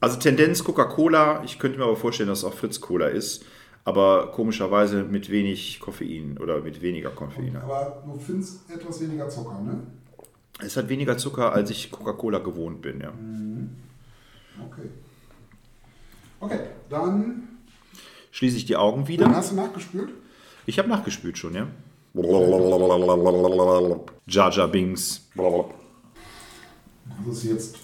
[0.00, 3.44] Also Tendenz Coca-Cola, ich könnte mir aber vorstellen, dass es auch Fritz-Cola ist,
[3.84, 7.56] aber komischerweise mit wenig Koffein oder mit weniger Koffein.
[7.56, 9.82] Aber du findest etwas weniger Zucker, ne?
[10.60, 13.12] Es hat weniger Zucker, als ich Coca-Cola gewohnt bin, ja.
[14.64, 14.88] Okay.
[16.40, 17.48] Okay, dann
[18.30, 19.28] Schließe ich die Augen wieder.
[19.34, 20.10] hast du nachgespült?
[20.64, 21.66] Ich habe nachgespült schon, ja.
[24.28, 25.28] Jar Bings.
[27.26, 27.76] Das ist jetzt.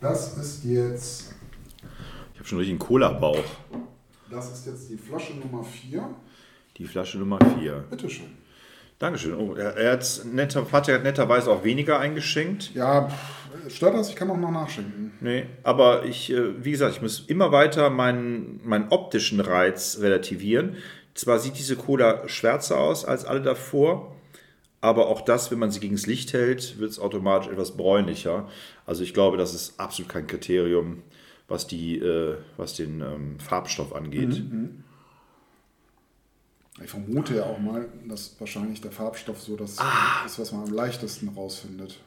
[0.00, 1.34] Das ist jetzt.
[2.32, 3.44] Ich habe schon richtig einen Cola-Bauch.
[4.30, 6.08] Das ist jetzt die Flasche Nummer 4.
[6.78, 7.84] Die Flasche Nummer 4.
[7.90, 8.26] Bitteschön.
[8.98, 9.34] Dankeschön.
[9.34, 12.74] Oh, er, er netter, hat netterweise auch weniger eingeschenkt.
[12.74, 14.08] Ja, pff, stört das?
[14.08, 15.12] Ich kann auch noch nachschenken.
[15.20, 20.76] Nee, aber ich, äh, wie gesagt, ich muss immer weiter meinen, meinen optischen Reiz relativieren.
[21.14, 24.16] Zwar sieht diese Cola schwärzer aus als alle davor,
[24.80, 28.48] aber auch das, wenn man sie gegen das Licht hält, wird es automatisch etwas bräunlicher.
[28.86, 31.02] Also ich glaube, das ist absolut kein Kriterium,
[31.48, 34.42] was, die, äh, was den ähm, Farbstoff angeht.
[36.82, 40.72] Ich vermute ja auch mal, dass wahrscheinlich der Farbstoff so das ist, was man am
[40.72, 41.98] leichtesten rausfindet.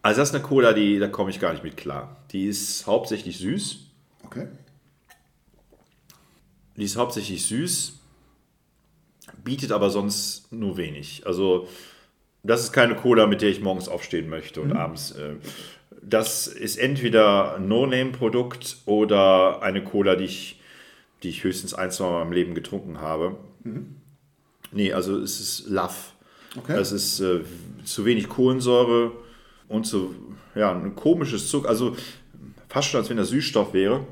[0.00, 2.16] Also das ist eine Cola, die, da komme ich gar nicht mit klar.
[2.32, 3.80] Die ist hauptsächlich süß.
[4.24, 4.48] Okay.
[6.76, 7.94] Die ist hauptsächlich süß,
[9.42, 11.26] bietet aber sonst nur wenig.
[11.26, 11.66] Also
[12.42, 15.12] Das ist keine Cola, mit der ich morgens aufstehen möchte und abends.
[15.12, 15.34] Äh,
[16.02, 20.60] das ist entweder ein No-Name-Produkt oder eine Cola, die ich,
[21.22, 23.36] die ich höchstens ein, zwei Mal im Leben getrunken habe.
[24.70, 25.94] Nee, also es ist Love.
[26.56, 26.78] Okay.
[26.78, 27.40] Es ist äh,
[27.84, 29.12] zu wenig Kohlensäure
[29.68, 30.14] und so,
[30.54, 31.68] ja, ein komisches Zucker.
[31.68, 31.96] Also
[32.68, 34.06] fast schon, als wenn das Süßstoff wäre.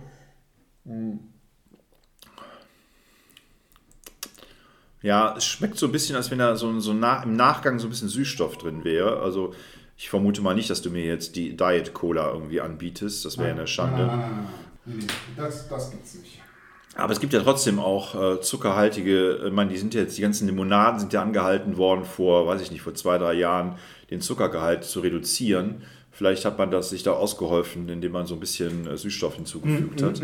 [5.06, 7.86] Ja, es schmeckt so ein bisschen, als wenn da so, so na, im Nachgang so
[7.86, 9.20] ein bisschen Süßstoff drin wäre.
[9.20, 9.54] Also
[9.96, 13.24] ich vermute mal nicht, dass du mir jetzt die Diet Cola irgendwie anbietest.
[13.24, 14.04] Das wäre ja eine Schande.
[14.04, 14.30] Nein, nein,
[14.84, 14.98] nein.
[14.98, 16.40] Nee, das, das gibt's nicht.
[16.96, 20.22] Aber es gibt ja trotzdem auch äh, zuckerhaltige, ich meine, die sind ja jetzt, die
[20.22, 23.76] ganzen Limonaden sind ja angehalten worden vor, weiß ich nicht, vor zwei, drei Jahren,
[24.10, 25.82] den Zuckergehalt zu reduzieren.
[26.10, 30.02] Vielleicht hat man das sich da ausgeholfen, indem man so ein bisschen äh, Süßstoff hinzugefügt
[30.02, 30.20] hat.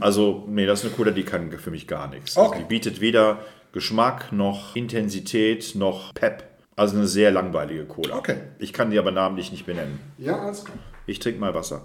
[0.00, 2.38] Also, nee, das ist eine Cola, die kann für mich gar nichts.
[2.38, 2.60] Also, Okay.
[2.60, 3.40] die bietet weder
[3.74, 6.44] Geschmack noch Intensität noch Pep.
[6.76, 8.16] Also eine sehr langweilige Cola.
[8.16, 8.36] Okay.
[8.60, 9.98] Ich kann die aber namentlich nicht benennen.
[10.16, 10.78] Ja, alles klar.
[11.06, 11.82] Ich trinke mal Wasser.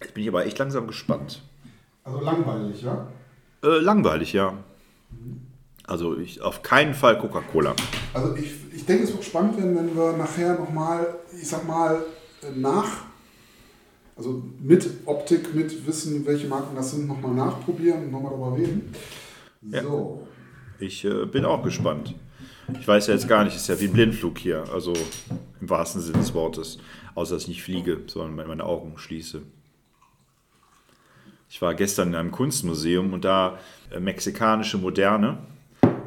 [0.00, 1.42] Jetzt bin ich aber echt langsam gespannt.
[2.04, 3.08] Also langweilig, ja?
[3.64, 4.56] Äh, langweilig, ja.
[5.84, 7.74] Also ich, auf keinen Fall Coca-Cola.
[8.12, 12.04] Also ich, ich denke, es wird spannend werden, wenn wir nachher nochmal, ich sag mal,
[12.40, 12.88] äh, nach,
[14.16, 18.94] also mit Optik, mit Wissen, welche Marken das sind, nochmal nachprobieren und nochmal darüber reden.
[19.70, 20.26] So.
[20.78, 22.14] Ich äh, bin auch gespannt.
[22.80, 24.92] Ich weiß ja jetzt gar nicht, es ist ja wie ein Blindflug hier, also
[25.60, 26.78] im wahrsten Sinne des Wortes.
[27.14, 29.42] Außer dass ich nicht fliege, sondern meine Augen schließe.
[31.48, 33.58] Ich war gestern in einem Kunstmuseum und da
[33.90, 35.38] äh, mexikanische Moderne.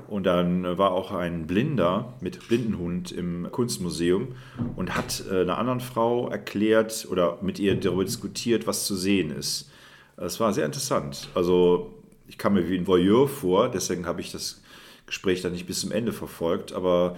[0.07, 4.35] Und dann äh, war auch ein Blinder mit Blindenhund im Kunstmuseum
[4.75, 9.31] und hat äh, einer anderen Frau erklärt oder mit ihr darüber diskutiert, was zu sehen
[9.31, 9.69] ist.
[10.17, 11.29] Das war sehr interessant.
[11.35, 11.96] Also
[12.27, 14.61] ich kam mir wie ein Voyeur vor, deswegen habe ich das
[15.05, 17.17] Gespräch dann nicht bis zum Ende verfolgt, aber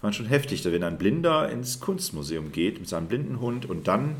[0.00, 4.16] fand schon heftig, wenn ein Blinder ins Kunstmuseum geht mit seinem Blindenhund und dann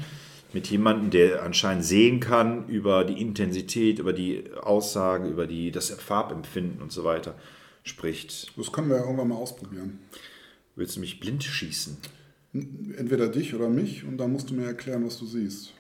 [0.53, 5.91] mit jemandem, der anscheinend sehen kann über die Intensität, über die Aussagen, über die, das
[5.91, 7.35] Farbempfinden und so weiter
[7.85, 8.57] spricht.
[8.57, 9.99] Das können wir ja irgendwann mal ausprobieren.
[10.77, 11.97] Willst du mich blind schießen?
[12.53, 15.73] Entweder dich oder mich und dann musst du mir erklären, was du siehst.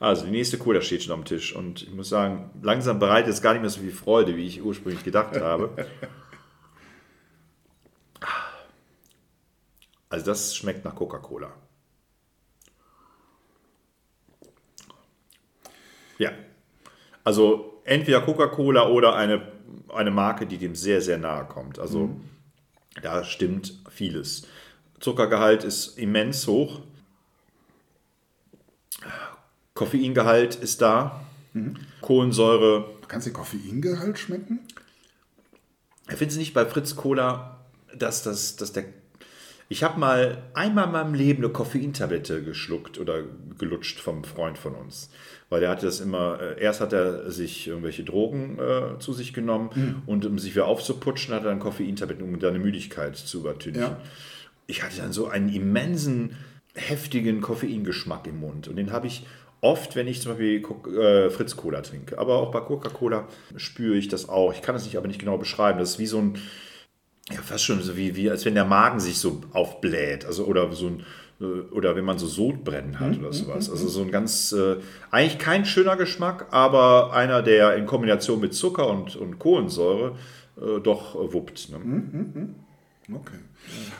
[0.00, 3.42] Also die nächste Cola steht schon am Tisch und ich muss sagen, langsam bereitet es
[3.42, 5.86] gar nicht mehr so viel Freude, wie ich ursprünglich gedacht habe.
[10.12, 11.52] Also das schmeckt nach Coca-Cola.
[16.18, 16.32] Ja.
[17.22, 19.52] Also entweder Coca-Cola oder eine,
[19.88, 21.78] eine Marke, die dem sehr, sehr nahe kommt.
[21.78, 22.10] Also
[23.02, 24.48] da stimmt vieles.
[24.98, 26.80] Zuckergehalt ist immens hoch.
[29.80, 31.24] Koffeingehalt ist da.
[32.02, 32.84] Kohlensäure.
[33.00, 34.60] Du kannst den Koffeingehalt schmecken?
[36.06, 37.64] Findest du nicht bei Fritz Cola,
[37.96, 38.84] dass, das, dass der.
[39.70, 43.22] Ich habe mal einmal in meinem Leben eine Koffeintablette geschluckt oder
[43.56, 45.08] gelutscht vom Freund von uns.
[45.48, 49.32] Weil der hatte das immer, äh, erst hat er sich irgendwelche Drogen äh, zu sich
[49.32, 53.82] genommen und um sich wieder aufzuputschen, hat er dann Koffeintabletten, um seine Müdigkeit zu übertünchen.
[53.82, 54.00] Ja.
[54.66, 56.36] Ich hatte dann so einen immensen,
[56.74, 58.68] heftigen Koffeingeschmack im Mund.
[58.68, 59.24] Und den habe ich
[59.60, 60.64] oft, wenn ich zum Beispiel
[60.96, 62.18] äh, Fritz Cola trinke.
[62.18, 64.52] Aber auch bei Coca-Cola spüre ich das auch.
[64.52, 65.78] Ich kann es nicht, aber nicht genau beschreiben.
[65.78, 66.38] Das ist wie so ein,
[67.30, 70.24] ja, fast schon so wie, wie als wenn der Magen sich so aufbläht.
[70.24, 71.04] Also, oder so ein,
[71.40, 73.70] äh, oder wenn man so Sodbrennen hat oder sowas.
[73.70, 74.76] Also so ein ganz, äh,
[75.10, 80.16] eigentlich kein schöner Geschmack, aber einer, der in Kombination mit Zucker und, und Kohlensäure
[80.56, 81.70] äh, doch äh, wuppt.
[81.70, 82.54] Ne?
[83.12, 83.38] Okay.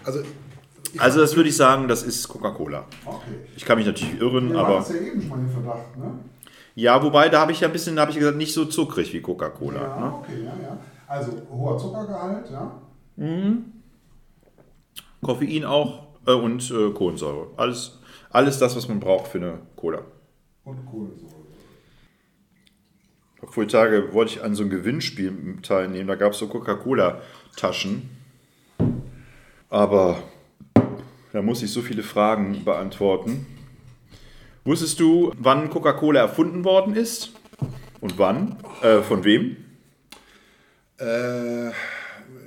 [0.04, 0.20] Also,
[0.98, 2.86] Also das würde ich sagen, das ist Coca-Cola.
[3.06, 3.16] okay.
[3.56, 6.12] Ich kann mich natürlich irren, aber hatten es ja eben schon mal den Verdacht, ne?
[6.74, 9.12] ja, wobei da habe ich ja ein bisschen, da habe ich gesagt, nicht so zuckrig
[9.12, 9.80] wie Coca-Cola.
[9.80, 10.14] Ja, Ne?
[10.14, 10.78] okay, ja, ja.
[11.06, 12.72] Also hoher Zuckergehalt, ja.
[15.22, 17.48] Koffein auch äh, und äh, Kohlensäure.
[17.56, 17.98] Alles,
[18.30, 20.02] alles das, was man braucht für eine Cola.
[20.64, 21.30] Und Kohlensäure.
[23.44, 26.06] Vor Tage wollte ich an so einem Gewinnspiel teilnehmen.
[26.08, 28.08] Da gab es so Coca-Cola-Taschen.
[29.68, 30.22] Aber
[31.32, 33.46] da muss ich so viele Fragen beantworten.
[34.64, 37.32] Wusstest du, wann Coca-Cola erfunden worden ist?
[38.00, 38.56] Und wann?
[38.82, 39.56] Äh, von wem?
[40.98, 41.68] Äh,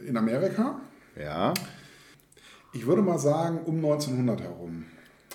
[0.08, 0.80] in Amerika?
[1.20, 1.54] Ja.
[2.74, 4.86] Ich würde mal sagen um 1900 herum.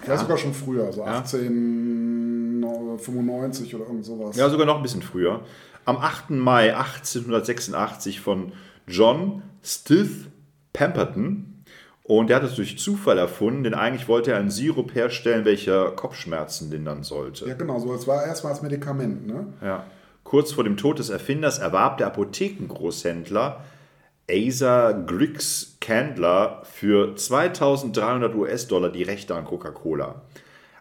[0.00, 4.36] Vielleicht sogar schon früher, also 1895 oder irgend sowas.
[4.36, 5.42] Ja, sogar noch ein bisschen früher.
[5.84, 6.30] Am 8.
[6.30, 8.52] Mai 1886 von
[8.86, 10.28] John Stith
[10.72, 11.47] Pemberton.
[12.08, 15.90] Und der hat es durch Zufall erfunden, denn eigentlich wollte er einen Sirup herstellen, welcher
[15.90, 17.46] Kopfschmerzen lindern sollte.
[17.46, 17.92] Ja, genau, so.
[17.92, 19.46] Es war erstmal als Medikament, ne?
[19.60, 19.84] Ja.
[20.24, 23.62] Kurz vor dem Tod des Erfinders erwarb der Apothekengroßhändler
[24.30, 30.22] Asa Griggs Candler für 2300 US-Dollar die Rechte an Coca-Cola.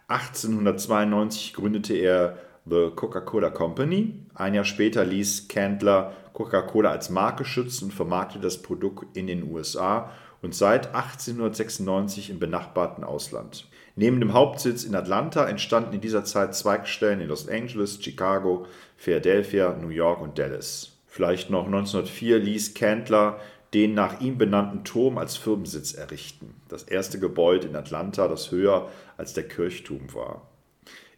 [0.08, 4.14] 1892 gründete er The Coca-Cola Company.
[4.34, 9.52] Ein Jahr später ließ Candler Coca-Cola als Marke schützen und vermarktete das Produkt in den
[9.52, 10.10] USA
[10.42, 13.68] und seit 1896 im benachbarten Ausland.
[13.96, 19.74] Neben dem Hauptsitz in Atlanta entstanden in dieser Zeit Zweigstellen in Los Angeles, Chicago, Philadelphia,
[19.74, 20.94] New York und Dallas.
[21.08, 23.40] Vielleicht noch 1904 ließ Candler
[23.74, 26.54] den nach ihm benannten Turm als Firmensitz errichten.
[26.70, 30.48] Das erste Gebäude in Atlanta, das höher als der Kirchturm war.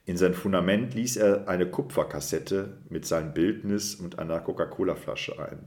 [0.05, 5.59] In sein Fundament ließ er eine Kupferkassette mit seinem Bildnis und einer Coca-Cola-Flasche ein.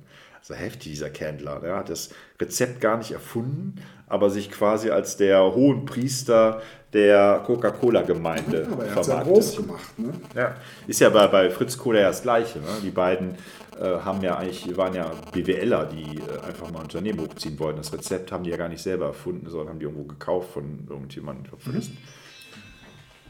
[0.45, 1.63] So heftig, dieser Candler.
[1.63, 3.77] Er hat das Rezept gar nicht erfunden,
[4.09, 6.61] aber sich quasi als der hohen Priester
[6.93, 9.99] der Coca-Cola-Gemeinde er hat es ja groß gemacht.
[9.99, 10.13] Ne?
[10.35, 10.57] Ja,
[10.89, 12.59] ist ja bei, bei Fritz Kohler ja das Gleiche.
[12.59, 12.67] Ne?
[12.83, 13.37] Die beiden
[13.81, 17.79] äh, haben ja eigentlich, waren ja BWLer, die äh, einfach mal ein Unternehmen hochziehen wollten.
[17.79, 20.87] Das Rezept haben die ja gar nicht selber erfunden, sondern haben die irgendwo gekauft von
[20.91, 21.57] irgendjemandem.
[21.57, 21.97] Vergessen.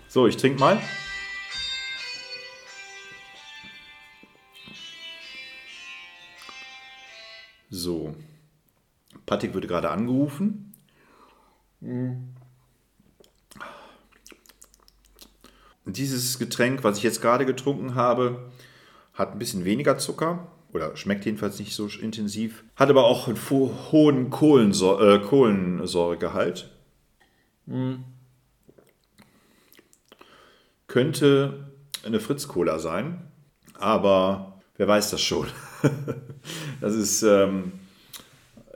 [0.09, 0.79] So, ich trinke mal.
[7.73, 8.15] So.
[9.25, 10.75] Patrick wurde gerade angerufen.
[15.87, 18.53] Dieses Getränk, was ich jetzt gerade getrunken habe,
[19.15, 23.39] hat ein bisschen weniger Zucker oder schmeckt jedenfalls nicht so intensiv, hat aber auch einen
[23.91, 26.71] hohen Kohlensäure, äh, Kohlensäuregehalt.
[27.67, 28.05] Hm.
[30.89, 31.73] Könnte
[32.05, 33.33] eine Fritz-Cola sein,
[33.79, 35.49] aber wer weiß das schon.
[36.81, 37.73] das ist, ähm,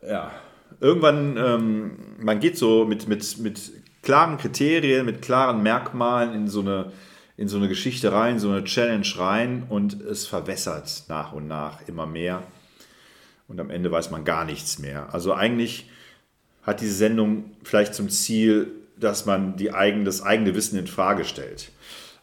[0.07, 0.33] ja,
[0.81, 6.61] irgendwann, ähm, man geht so mit, mit, mit klaren Kriterien, mit klaren Merkmalen in so
[6.61, 6.93] eine,
[7.37, 11.87] in so eine Geschichte rein, so eine Challenge rein und es verwässert nach und nach
[11.89, 12.43] immer mehr.
[13.49, 15.13] Und am Ende weiß man gar nichts mehr.
[15.13, 15.91] Also eigentlich
[16.63, 21.25] hat diese Sendung vielleicht zum Ziel, dass man die eigen, das eigene Wissen in Frage
[21.25, 21.71] stellt.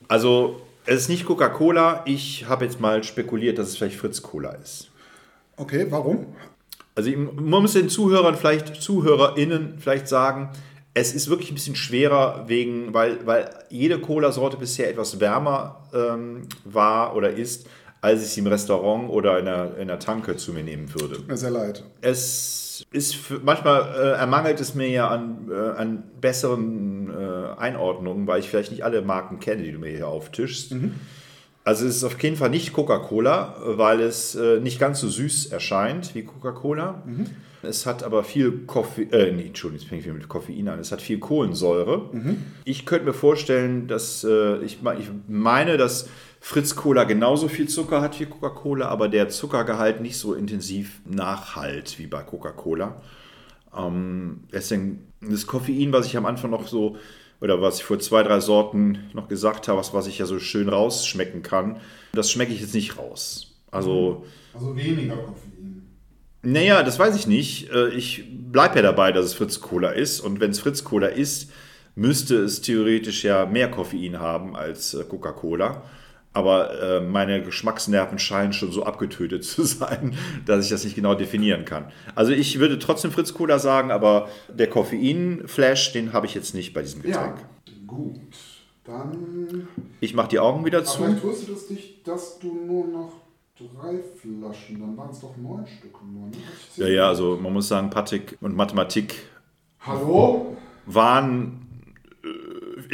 [0.08, 2.02] Also es ist nicht Coca-Cola.
[2.06, 4.90] Ich habe jetzt mal spekuliert, dass es vielleicht Fritz Cola ist.
[5.58, 6.28] Okay, warum?
[6.96, 10.50] Also man muss den Zuhörern vielleicht, ZuhörerInnen vielleicht sagen,
[10.94, 16.44] es ist wirklich ein bisschen schwerer, wegen, weil, weil jede Cola-Sorte bisher etwas wärmer ähm,
[16.66, 17.68] war oder ist,
[18.04, 21.16] als ich sie im Restaurant oder in der, in der Tanke zu mir nehmen würde.
[21.16, 21.86] Tut mir sehr leid.
[22.02, 28.28] Es ist für, manchmal äh, ermangelt es mir ja an, äh, an besseren äh, Einordnungen,
[28.28, 30.76] weil ich vielleicht nicht alle Marken kenne, die du mir hier auftischst.
[31.64, 35.46] Also es ist auf jeden Fall nicht Coca-Cola, weil es äh, nicht ganz so süß
[35.46, 37.04] erscheint wie Coca-Cola.
[37.62, 40.78] Es hat aber viel Koffein, äh, nee, Entschuldigung, jetzt fange ich wieder mit Koffein an.
[40.80, 42.10] Es hat viel Kohlensäure.
[42.66, 46.10] Ich könnte mir vorstellen, dass äh, ich, ich meine, dass
[46.46, 51.98] Fritz Cola genauso viel Zucker hat wie Coca-Cola, aber der Zuckergehalt nicht so intensiv nachhalt
[52.00, 53.02] wie bei Coca-Cola.
[53.74, 56.98] Ähm, deswegen das Koffein, was ich am Anfang noch so,
[57.40, 60.38] oder was ich vor zwei, drei Sorten noch gesagt habe, was, was ich ja so
[60.40, 61.78] schön rausschmecken kann,
[62.12, 63.56] das schmecke ich jetzt nicht raus.
[63.72, 65.84] Also, Also weniger Koffein.
[66.42, 67.70] naja, das weiß ich nicht.
[67.72, 70.20] Äh, Ich bleibe ja dabei, dass es Fritz Cola ist.
[70.20, 71.50] Und wenn es Fritz Cola ist,
[71.96, 75.84] müsste es theoretisch ja mehr Koffein haben als äh, Coca-Cola.
[76.34, 80.16] Aber äh, meine Geschmacksnerven scheinen schon so abgetötet zu sein,
[80.46, 81.92] dass ich das nicht genau definieren kann.
[82.16, 86.74] Also ich würde trotzdem Fritz Cola sagen, aber der Koffein-Flash, den habe ich jetzt nicht
[86.74, 87.38] bei diesem Getränk.
[87.38, 88.20] Ja, gut.
[88.84, 89.68] Dann.
[90.02, 91.04] Ich mache die Augen wieder Aber zu.
[91.04, 93.14] vielleicht tröstet es dich, dass du nur noch
[93.56, 96.28] drei Flaschen, dann waren es doch neun Stücke nur.
[96.28, 96.34] Ne?
[96.76, 99.16] Ja, ja, also man muss sagen, Patrick und Mathematik
[99.80, 100.58] Hallo?
[100.86, 101.63] waren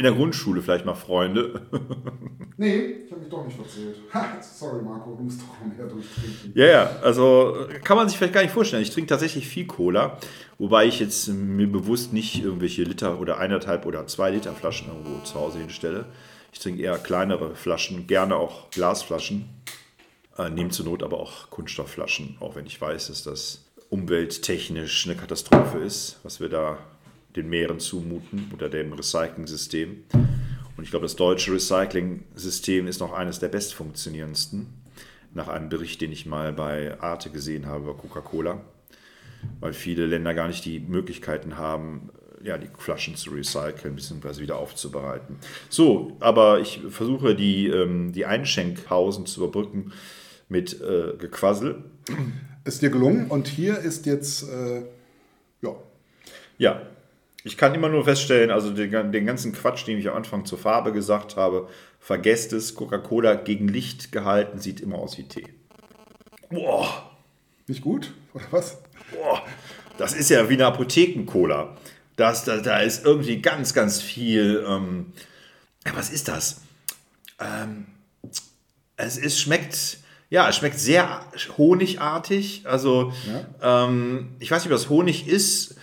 [0.00, 1.60] in der Grundschule vielleicht mal Freunde.
[2.56, 3.96] Nee, ich habe mich doch nicht verzählt.
[4.42, 6.52] Sorry Marco, du musst doch mehr durchtrinken.
[6.54, 8.82] Ja, ja, also kann man sich vielleicht gar nicht vorstellen.
[8.82, 10.18] Ich trinke tatsächlich viel Cola,
[10.58, 15.24] wobei ich jetzt mir bewusst nicht irgendwelche Liter oder eineinhalb oder zwei Liter Flaschen irgendwo
[15.24, 16.04] zu Hause hinstelle.
[16.52, 19.48] Ich trinke eher kleinere Flaschen, gerne auch Glasflaschen,
[20.36, 25.16] äh, nehme zur Not aber auch Kunststoffflaschen, auch wenn ich weiß, dass das umwelttechnisch eine
[25.16, 26.76] Katastrophe ist, was wir da
[27.36, 30.04] den Meeren zumuten oder dem Recycling-System.
[30.76, 34.66] Und ich glaube, das deutsche Recycling-System ist noch eines der bestfunktionierendsten
[35.32, 38.60] nach einem Bericht, den ich mal bei Arte gesehen habe über Coca-Cola,
[39.60, 42.10] weil viele Länder gar nicht die Möglichkeiten haben,
[42.42, 44.40] ja, die Flaschen zu recyceln bzw.
[44.40, 45.36] wieder aufzubereiten.
[45.68, 49.92] So, aber ich versuche die, ähm, die Einschenkpausen zu überbrücken
[50.48, 51.84] mit äh, Gequassel.
[52.64, 54.82] Ist dir gelungen und hier ist jetzt, äh,
[55.60, 55.76] ja,
[56.58, 56.82] Ja,
[57.44, 60.58] ich kann immer nur feststellen, also den, den ganzen Quatsch, den ich am Anfang zur
[60.58, 61.68] Farbe gesagt habe,
[61.98, 65.46] vergesst es, Coca-Cola gegen Licht gehalten sieht immer aus wie Tee.
[66.50, 67.10] Boah,
[67.66, 68.78] nicht gut, oder was?
[69.12, 69.42] boah,
[69.98, 71.76] das ist ja wie eine Apotheken-Cola.
[72.16, 74.64] Das, da, da ist irgendwie ganz, ganz viel.
[74.68, 75.12] Ähm,
[75.94, 76.60] was ist das?
[77.38, 77.86] Ähm,
[78.96, 81.24] es ist, schmeckt, ja, es schmeckt sehr
[81.56, 82.62] honigartig.
[82.66, 83.12] Also,
[83.62, 83.86] ja.
[83.86, 85.76] ähm, ich weiß nicht, was Honig ist.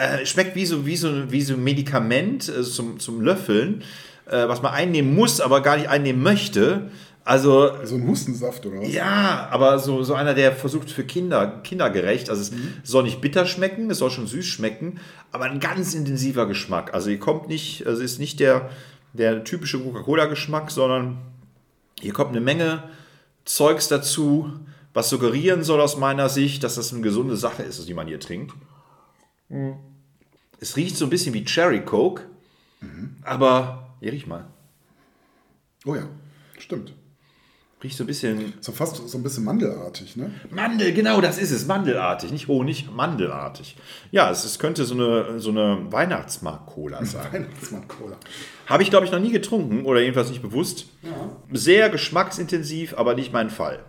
[0.00, 3.82] Äh, schmeckt wie so, wie so, wie so ein Medikament äh, zum, zum Löffeln,
[4.26, 6.90] äh, was man einnehmen muss, aber gar nicht einnehmen möchte.
[7.22, 8.90] Also, so ein Hustensaft oder was?
[8.94, 12.30] Ja, aber so, so einer, der versucht für Kinder, kindergerecht.
[12.30, 12.72] Also es mhm.
[12.82, 15.00] soll nicht bitter schmecken, es soll schon süß schmecken,
[15.32, 16.94] aber ein ganz intensiver Geschmack.
[16.94, 18.70] Also hier kommt nicht, also ist nicht der,
[19.12, 21.18] der typische Coca-Cola-Geschmack, sondern
[22.00, 22.84] hier kommt eine Menge
[23.44, 24.50] Zeugs dazu,
[24.94, 28.18] was suggerieren soll aus meiner Sicht, dass das eine gesunde Sache ist, die man hier
[28.18, 28.54] trinkt.
[29.50, 29.89] Mhm.
[30.60, 32.26] Es riecht so ein bisschen wie Cherry Coke,
[32.80, 33.16] mhm.
[33.22, 34.46] aber hier riech mal.
[35.86, 36.06] Oh ja,
[36.58, 36.94] stimmt.
[37.82, 38.52] Riecht so ein bisschen.
[38.60, 40.30] So fast so ein bisschen mandelartig, ne?
[40.50, 41.66] Mandel, genau, das ist es.
[41.66, 42.30] Mandelartig.
[42.30, 43.74] Nicht Honig, mandelartig.
[44.10, 47.32] Ja, es, es könnte so eine, so eine Weihnachtsmarkt-Cola sein.
[47.32, 48.18] Weihnachtsmarkt-Cola.
[48.66, 50.88] Habe ich, glaube ich, noch nie getrunken oder jedenfalls nicht bewusst.
[51.02, 51.36] Ja.
[51.52, 53.82] Sehr geschmacksintensiv, aber nicht mein Fall.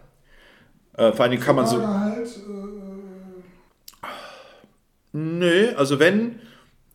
[0.94, 1.86] Äh, vor allem kann man so.
[1.86, 4.08] Halt, äh...
[5.12, 6.40] Nö, also wenn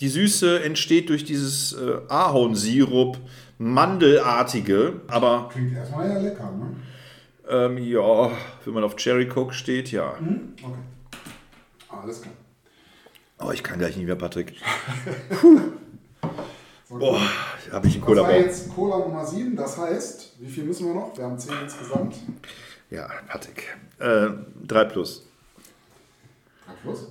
[0.00, 3.18] die Süße entsteht durch dieses äh, Ahornsirup,
[3.58, 5.48] Mandelartige, aber.
[5.50, 6.76] Klingt erstmal ja lecker, ne?
[7.48, 8.30] Ähm, ja,
[8.64, 10.14] wenn man auf Cherry Coke steht, ja.
[10.20, 10.54] Mhm.
[10.62, 10.74] Okay.
[11.88, 12.34] Alles klar.
[13.38, 14.54] Oh, ich kann gleich nicht mehr, Patrick.
[15.30, 15.60] Puh.
[16.88, 17.20] So, Boah,
[17.72, 18.22] habe ich einen Cola.
[18.22, 21.16] Das war jetzt Cola Nummer 7, das heißt, wie viel müssen wir noch?
[21.16, 22.14] Wir haben 10 insgesamt.
[22.90, 23.76] Ja, Patrick.
[23.98, 24.28] Äh,
[24.66, 25.26] 3 plus.
[26.66, 27.08] 3 plus?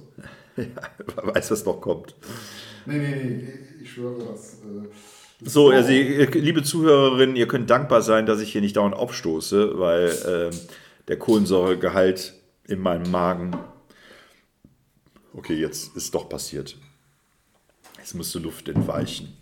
[0.58, 2.16] ja, weiß, was noch kommt.
[2.86, 4.56] Nee, nee, nee, ich schwöre, dass.
[4.56, 4.88] Äh,
[5.42, 10.08] so, also, liebe Zuhörerinnen, ihr könnt dankbar sein, dass ich hier nicht dauernd aufstoße, weil
[10.10, 10.56] äh,
[11.08, 12.34] der Kohlensäuregehalt
[12.68, 13.56] in meinem Magen.
[15.34, 16.78] Okay, jetzt ist doch passiert.
[17.98, 19.36] Jetzt musste Luft entweichen.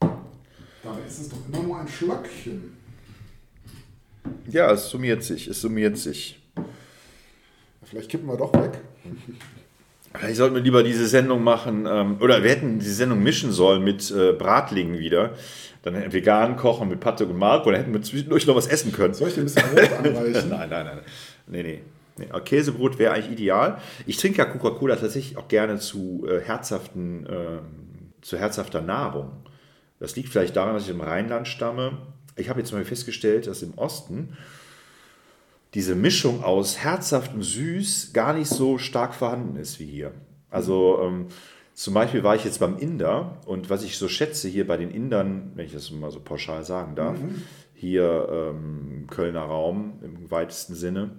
[0.00, 2.76] Dabei ist es doch immer nur ein Schlöckchen.
[4.48, 6.40] Ja, es summiert sich, es summiert sich.
[7.84, 8.80] Vielleicht kippen wir doch weg.
[10.14, 13.84] Vielleicht sollten wir lieber diese Sendung machen, ähm, oder wir hätten diese Sendung mischen sollen
[13.84, 15.34] mit äh, Bratlingen wieder.
[15.82, 18.66] Dann hätten wir vegan kochen mit Patrick und Marco, dann hätten wir zwischendurch noch was
[18.66, 19.14] essen können.
[19.14, 20.48] Soll ich dir ein bisschen Brot anreichen?
[20.48, 20.98] nein, nein, nein.
[21.46, 21.80] Nee, nee.
[22.18, 22.40] nee.
[22.44, 23.78] Käsebrot wäre eigentlich ideal.
[24.06, 29.30] Ich trinke ja Coca-Cola tatsächlich auch gerne zu äh, herzhaften, äh, zu herzhafter Nahrung.
[30.00, 31.98] Das liegt vielleicht daran, dass ich im Rheinland stamme.
[32.36, 34.36] Ich habe jetzt mal festgestellt, dass im Osten
[35.74, 40.12] diese Mischung aus herzhaft und süß gar nicht so stark vorhanden ist wie hier.
[40.50, 41.26] Also ähm,
[41.74, 44.90] zum Beispiel war ich jetzt beim Inder und was ich so schätze hier bei den
[44.90, 47.42] Indern, wenn ich das mal so pauschal sagen darf, mhm.
[47.74, 51.10] hier ähm, Kölner Raum im weitesten Sinne,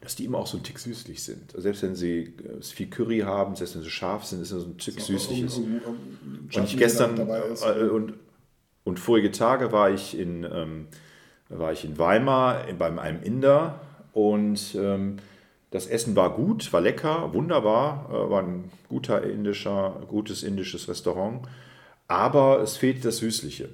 [0.00, 1.54] dass die immer auch so ein Tick süßlich sind.
[1.54, 4.62] Also selbst wenn sie äh, viel Curry haben, selbst wenn sie scharf sind, ist es
[4.62, 5.56] so ein Tick so, süßliches.
[5.56, 8.14] Um, um, um, und ich gestern äh, und,
[8.82, 10.88] und vorige Tage war ich in ähm,
[11.58, 13.80] war ich in Weimar bei einem Inder
[14.12, 15.16] und ähm,
[15.70, 21.48] das Essen war gut, war lecker, wunderbar, äh, war ein guter indischer, gutes indisches Restaurant,
[22.06, 23.68] aber es fehlt das Süßliche,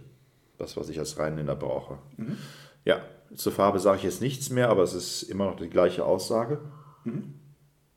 [0.57, 1.99] das, was ich als Rheinländer brauche.
[2.17, 2.39] Mhm.
[2.85, 3.01] Ja,
[3.35, 6.61] zur Farbe sage ich jetzt nichts mehr, aber es ist immer noch die gleiche Aussage.
[7.05, 7.35] Mhm.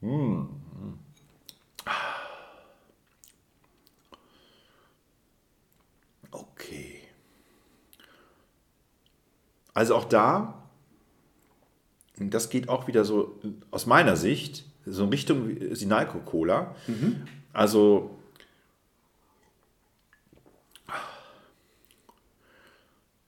[0.01, 0.49] Mmh.
[6.31, 6.99] Okay.
[9.73, 10.63] Also auch da,
[12.17, 13.39] das geht auch wieder so
[13.71, 16.75] aus meiner Sicht, so in Richtung Sinalco Cola.
[16.87, 17.23] Mhm.
[17.53, 18.17] Also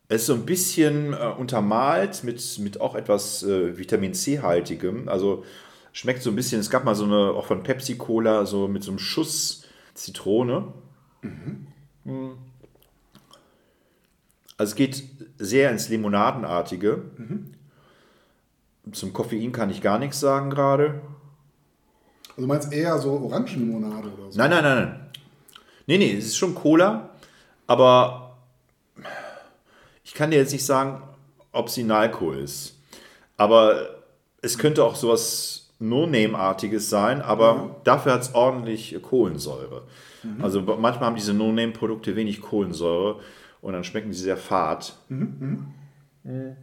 [0.07, 5.09] es ist so ein bisschen äh, untermalt mit, mit auch etwas äh, Vitamin C-haltigem.
[5.09, 5.45] Also
[5.93, 8.83] schmeckt so ein bisschen, es gab mal so eine, auch von Pepsi Cola, so mit
[8.83, 10.73] so einem Schuss Zitrone.
[12.03, 12.37] Mhm.
[14.57, 15.03] Also es geht
[15.37, 17.03] sehr ins Limonadenartige.
[17.17, 17.51] Mhm.
[18.91, 21.01] Zum Koffein kann ich gar nichts sagen gerade.
[22.29, 24.37] Also du meinst eher so Orangenlimonade oder so?
[24.37, 24.99] Nein, nein, nein, nein.
[25.87, 27.09] Nee, nee, es ist schon Cola,
[27.67, 28.37] aber
[30.03, 31.01] ich kann dir jetzt nicht sagen,
[31.51, 32.79] ob sie Nalco ist.
[33.37, 34.01] Aber
[34.41, 37.69] es könnte auch sowas No-Name-artiges sein, aber mhm.
[37.83, 39.83] dafür hat es ordentlich Kohlensäure.
[40.23, 40.43] Mhm.
[40.43, 43.19] Also manchmal haben diese No-Name-Produkte wenig Kohlensäure
[43.65, 44.95] und dann schmecken sie sehr fad.
[45.09, 45.73] Mhm,
[46.23, 46.55] mhm.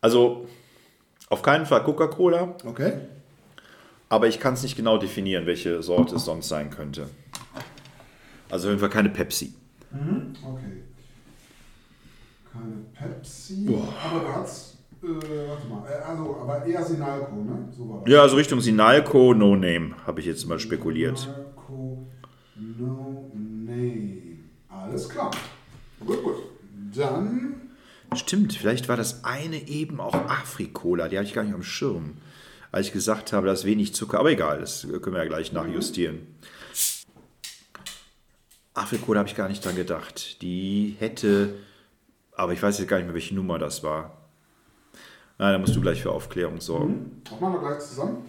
[0.00, 0.48] Also
[1.28, 2.56] auf keinen Fall Coca-Cola.
[2.64, 2.94] Okay.
[4.08, 7.08] Aber ich kann es nicht genau definieren, welche Sorte es sonst sein könnte.
[8.50, 9.54] Also auf jeden Fall keine Pepsi.
[9.92, 10.34] Mhm.
[10.52, 10.82] Okay.
[12.52, 13.64] Keine Pepsi.
[13.66, 13.94] Boah.
[14.10, 17.68] Aber du hast Äh, warte mal, äh, also, aber eher Sinalco, ne?
[17.78, 18.02] So.
[18.08, 21.30] Ja, also Richtung Sinalco, No Name, habe ich jetzt mal spekuliert.
[21.30, 22.08] Sinalco,
[22.56, 23.09] no.
[24.90, 25.30] Alles klar.
[26.04, 26.36] Gut, gut.
[26.96, 27.70] Dann,
[28.16, 32.16] Stimmt, vielleicht war das eine eben auch Afrikola, die hatte ich gar nicht am Schirm.
[32.72, 35.52] Als ich gesagt habe, da ist wenig Zucker, aber egal, das können wir ja gleich
[35.52, 36.26] nachjustieren.
[38.74, 40.42] Afrikola habe ich gar nicht dran gedacht.
[40.42, 41.54] Die hätte,
[42.32, 44.28] aber ich weiß jetzt gar nicht mehr, welche Nummer das war.
[45.38, 47.22] Nein, da musst du gleich für Aufklärung sorgen.
[47.22, 48.28] das machen wir gleich zusammen.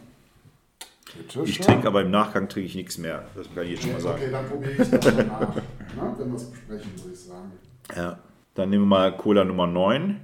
[1.18, 3.28] Bitte Ich trinke aber im Nachgang trinke ich nichts mehr.
[3.36, 4.22] Das kann ich jetzt schon mal sagen.
[4.22, 5.01] Okay, dann probiere ich es nach.
[5.95, 7.51] Na, wenn wir es besprechen, würde ich sagen.
[7.95, 8.20] Ja.
[8.53, 10.20] Dann nehmen wir mal Cola Nummer 9.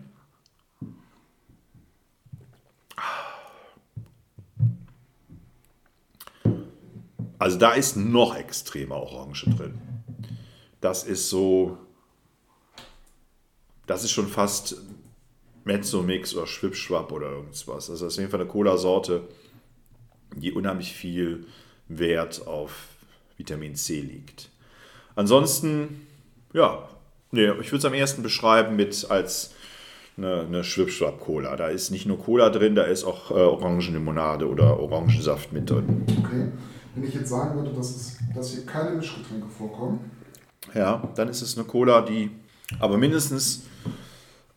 [7.40, 9.80] Also da ist noch extremer Orange drin.
[10.82, 11.78] Das ist so,
[13.86, 14.82] das ist schon fast
[15.64, 17.90] Mezzo-Mix oder Schwipschwapp oder irgendwas.
[17.90, 19.28] Also das ist auf jeden Fall eine Cola-Sorte,
[20.36, 21.46] die unheimlich viel
[21.88, 22.90] Wert auf
[23.38, 24.50] Vitamin C liegt.
[25.16, 26.08] Ansonsten,
[26.54, 26.88] ja,
[27.32, 29.54] nee, ich würde es am ersten beschreiben mit als
[30.18, 31.56] eine, eine Schwipschwapp-Cola.
[31.56, 36.04] Da ist nicht nur Cola drin, da ist auch äh, Orangenlimonade oder Orangensaft mit drin.
[36.24, 36.52] Okay.
[36.96, 40.12] Wenn ich jetzt sagen würde, dass, es, dass hier keine Mischgetränke vorkommen,
[40.74, 42.32] Ja, dann ist es eine Cola, die
[42.80, 43.64] aber mindestens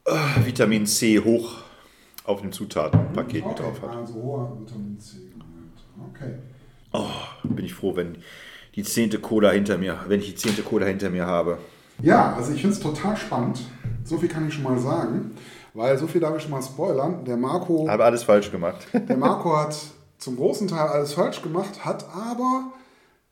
[0.06, 1.58] äh, Vitamin C hoch
[2.24, 3.96] auf dem Zutatenpaket mit okay, drauf hat.
[3.96, 5.18] also hoher Vitamin C.
[6.12, 6.34] Okay.
[7.44, 8.16] Bin ich froh, wenn
[8.74, 11.58] die zehnte Cola hinter mir, wenn ich die zehnte Cola hinter mir habe.
[12.02, 13.60] Ja, also ich finde es total spannend.
[14.04, 15.32] So viel kann ich schon mal sagen,
[15.74, 17.24] weil so viel darf ich schon mal spoilern.
[17.24, 18.86] Der Marco, Habe alles falsch gemacht.
[18.92, 19.76] der Marco hat
[20.18, 22.72] zum großen Teil alles falsch gemacht, hat aber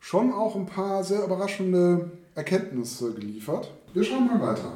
[0.00, 3.72] schon auch ein paar sehr überraschende Erkenntnisse geliefert.
[3.94, 4.72] Wir schauen mal weiter.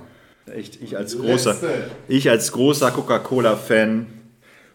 [0.47, 1.91] Echt, ich als großer, Letzte.
[2.09, 4.07] ich als großer Coca-Cola-Fan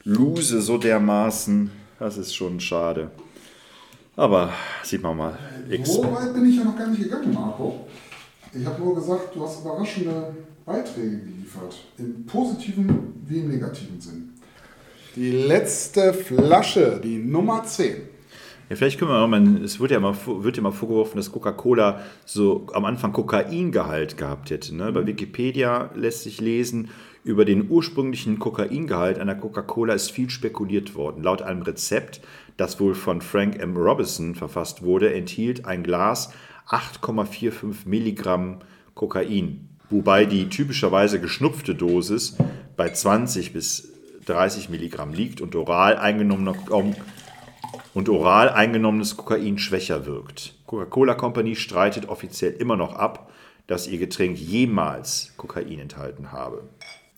[0.04, 1.72] lose so dermaßen.
[2.00, 3.12] Das ist schon schade.
[4.16, 4.52] Aber
[4.84, 5.38] sieht man mal.
[5.84, 7.88] So weit bin ich ja noch gar nicht gegangen, Marco.
[8.54, 10.36] Ich habe nur gesagt, du hast überraschende
[10.66, 11.76] Beiträge geliefert.
[11.98, 14.30] Im positiven wie im negativen Sinn.
[15.16, 17.96] Die letzte Flasche, die Nummer 10.
[18.70, 21.32] Ja, vielleicht können wir auch mal, es wird ja mal, wird ja mal vorgeworfen, dass
[21.32, 24.76] Coca-Cola so am Anfang Kokaingehalt gehabt hätte.
[24.76, 24.92] Ne?
[24.92, 26.90] Bei Wikipedia lässt sich lesen,
[27.24, 31.24] über den ursprünglichen Kokaingehalt einer Coca-Cola ist viel spekuliert worden.
[31.24, 32.22] Laut einem Rezept,
[32.58, 33.76] das wohl von Frank M.
[33.76, 36.32] Robinson verfasst wurde, enthielt ein Glas
[36.70, 38.60] 8,45 Milligramm
[38.94, 39.70] Kokain.
[39.90, 42.38] Wobei die typischerweise geschnupfte Dosis
[42.76, 43.94] bei 20 bis
[44.26, 46.56] 30 Milligramm liegt und oral eingenommener
[47.94, 50.56] und oral eingenommenes Kokain schwächer wirkt.
[50.66, 53.32] Coca-Cola Company streitet offiziell immer noch ab,
[53.68, 56.64] dass ihr Getränk jemals Kokain enthalten habe.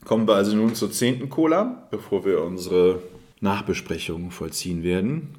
[0.06, 3.02] Kommen wir also nun zur zehnten Cola, bevor wir unsere
[3.42, 5.36] Nachbesprechung vollziehen werden.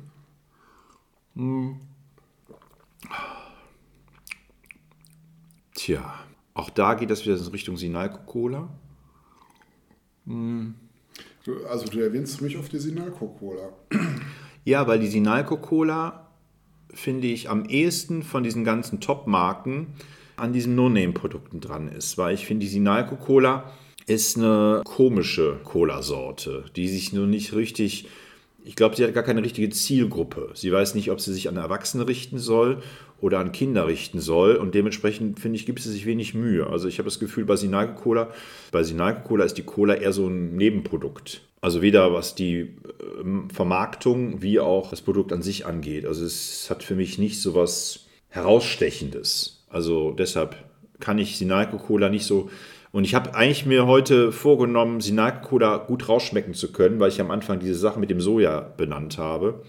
[1.35, 1.77] Hm.
[5.75, 6.15] Tja,
[6.55, 8.69] auch da geht das wieder in Richtung Sinalco Cola.
[11.45, 13.71] Du, also du erwähnst mich auf die Sinalco-Cola.
[14.65, 16.29] Ja, weil die Sinalco Cola
[16.93, 19.89] finde ich am ehesten von diesen ganzen Top-Marken
[20.37, 22.19] an diesen No-Name-Produkten dran ist.
[22.19, 23.73] Weil ich finde, die Sinalco Cola
[24.07, 28.09] ist eine komische Cola-Sorte, die sich nur nicht richtig.
[28.65, 30.51] Ich glaube, sie hat gar keine richtige Zielgruppe.
[30.55, 32.83] Sie weiß nicht, ob sie sich an Erwachsene richten soll
[33.21, 34.57] oder an Kinder richten soll.
[34.57, 36.67] Und dementsprechend, finde ich, gibt sie sich wenig Mühe.
[36.67, 38.31] Also ich habe das Gefühl, bei Sinalco Cola,
[38.73, 38.83] bei
[39.25, 41.43] Cola ist die Cola eher so ein Nebenprodukt.
[41.63, 42.77] Also weder was die
[43.21, 46.07] ähm, Vermarktung wie auch das Produkt an sich angeht.
[46.07, 49.65] Also es hat für mich nicht so was Herausstechendes.
[49.69, 50.57] Also deshalb
[51.01, 52.51] kann ich Sinalco Cola nicht so.
[52.93, 57.21] Und ich habe eigentlich mir heute vorgenommen, Sinalco Cola gut rausschmecken zu können, weil ich
[57.21, 59.63] am Anfang diese Sache mit dem Soja benannt habe.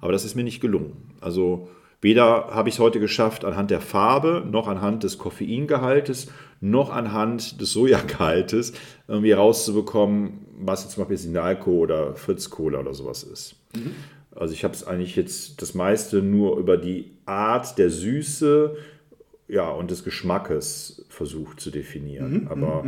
[0.00, 0.92] Aber das ist mir nicht gelungen.
[1.20, 1.68] Also
[2.00, 6.28] weder habe ich es heute geschafft, anhand der Farbe, noch anhand des Koffeingehaltes,
[6.60, 8.72] noch anhand des Sojagehaltes
[9.08, 13.56] irgendwie rauszubekommen, was jetzt zum Beispiel Sinalco oder Fritz Cola oder sowas ist.
[14.34, 18.76] Also ich habe es eigentlich jetzt das meiste nur über die Art der Süße
[19.50, 22.46] ja, und des Geschmackes versucht zu definieren.
[22.48, 22.84] Aber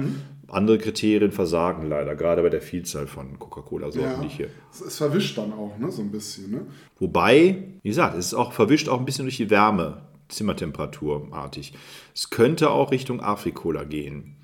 [0.49, 4.49] andere Kriterien versagen leider, gerade bei der Vielzahl von Coca-Cola-Sorten, die ich hier.
[4.71, 6.51] Es, verwischt dann auch, ne, so ein bisschen.
[6.51, 6.67] Ne?
[6.99, 11.75] Wobei, wie gesagt, es ist auch verwischt auch ein bisschen durch die Wärme, Zimmertemperaturartig.
[12.15, 14.37] Es könnte auch Richtung Afrikola gehen.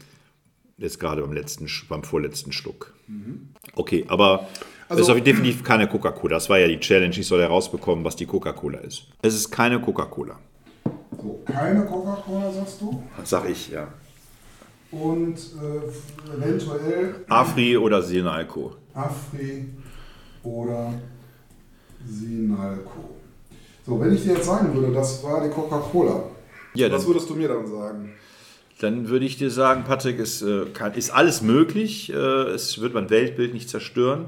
[0.76, 2.94] Jetzt gerade beim letzten, beim vorletzten Schluck.
[3.74, 4.48] Okay, aber
[4.88, 6.36] Also- es ist definitiv keine Coca-Cola.
[6.36, 7.14] Das war ja die Challenge.
[7.18, 9.08] Ich soll herausbekommen, was die Coca-Cola ist.
[9.22, 10.38] Es ist keine Coca-Cola.
[11.20, 13.02] So, keine Coca-Cola, sagst du?
[13.24, 13.88] Sag ich, ja.
[14.92, 18.76] und äh, eventuell Afri oder Sinalco.
[18.94, 19.68] Afri
[20.44, 20.94] oder
[22.06, 23.10] Sinalco.
[23.84, 26.22] So, wenn ich dir jetzt sagen würde, das war die Coca-Cola,
[26.74, 28.12] Ja, was würdest du mir dann sagen?
[28.80, 32.12] dann würde ich dir sagen, Patrick, es äh, kann, ist alles möglich.
[32.12, 34.26] Äh, es wird mein Weltbild nicht zerstören.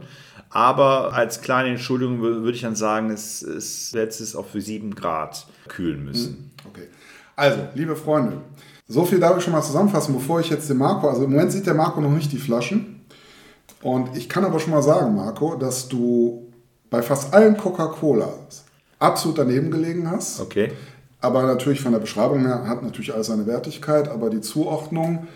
[0.50, 4.60] Aber als kleine Entschuldigung wür- würde ich dann sagen, es, es hätte es auch für
[4.60, 6.50] 7 Grad kühlen müssen.
[6.68, 6.88] Okay.
[7.36, 8.38] Also, liebe Freunde,
[8.88, 11.52] so viel darf ich schon mal zusammenfassen, bevor ich jetzt den Marco, also im Moment
[11.52, 13.02] sieht der Marco noch nicht die Flaschen.
[13.82, 16.48] Und ich kann aber schon mal sagen, Marco, dass du
[16.90, 18.64] bei fast allen Coca-Colas
[18.98, 20.40] absolut daneben gelegen hast.
[20.40, 20.72] Okay.
[21.20, 25.28] Aber natürlich von der Beschreibung her hat natürlich alles seine Wertigkeit, aber die Zuordnung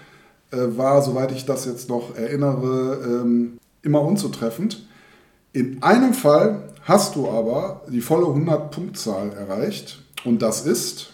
[0.51, 4.87] äh, war, soweit ich das jetzt noch erinnere, ähm, immer unzutreffend.
[5.55, 11.13] In einem Fall hast du aber die volle 100-Punktzahl erreicht und das ist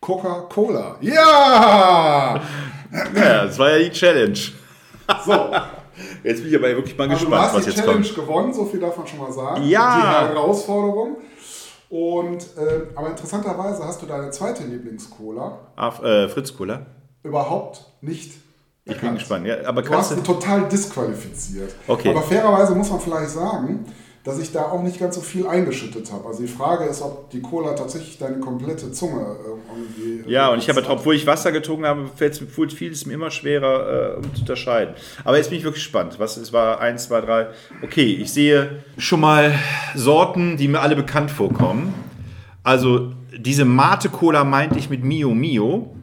[0.00, 0.96] Coca-Cola.
[1.00, 2.40] Ja!
[3.14, 4.38] Ja, das war ja die Challenge.
[5.24, 5.32] So,
[6.22, 8.14] Jetzt bin ich aber wirklich mal also du gespannt, hast was die jetzt Challenge kommt.
[8.14, 9.62] gewonnen, so viel darf man schon mal sagen.
[9.66, 10.28] Ja!
[10.28, 11.16] Die Herausforderung.
[11.88, 16.84] Und, äh, aber interessanterweise hast du deine zweite Lieblings-Cola Ah, äh, Fritz Cola.
[17.22, 18.32] überhaupt nicht
[18.88, 19.46] Ich bin gespannt.
[19.46, 21.74] Ja, aber Du hast kannst ihn total disqualifiziert.
[21.88, 22.10] Okay.
[22.10, 23.84] Aber fairerweise muss man vielleicht sagen,
[24.22, 26.26] dass ich da auch nicht ganz so viel eingeschüttet habe.
[26.26, 30.30] Also die Frage ist, ob die Cola tatsächlich deine komplette Zunge äh, irgendwie.
[30.30, 34.16] Ja, und ich habe, obwohl ich Wasser getrunken habe, fiel es mir immer schwerer, äh,
[34.16, 34.94] um zu unterscheiden.
[35.24, 36.16] Aber jetzt bin ich wirklich gespannt.
[36.18, 36.80] Was es war?
[36.80, 37.48] Eins, zwei, drei.
[37.82, 39.52] Okay, ich sehe schon mal
[39.96, 41.92] Sorten, die mir alle bekannt vorkommen.
[42.62, 45.95] Also diese Mate Cola meinte ich mit Mio Mio.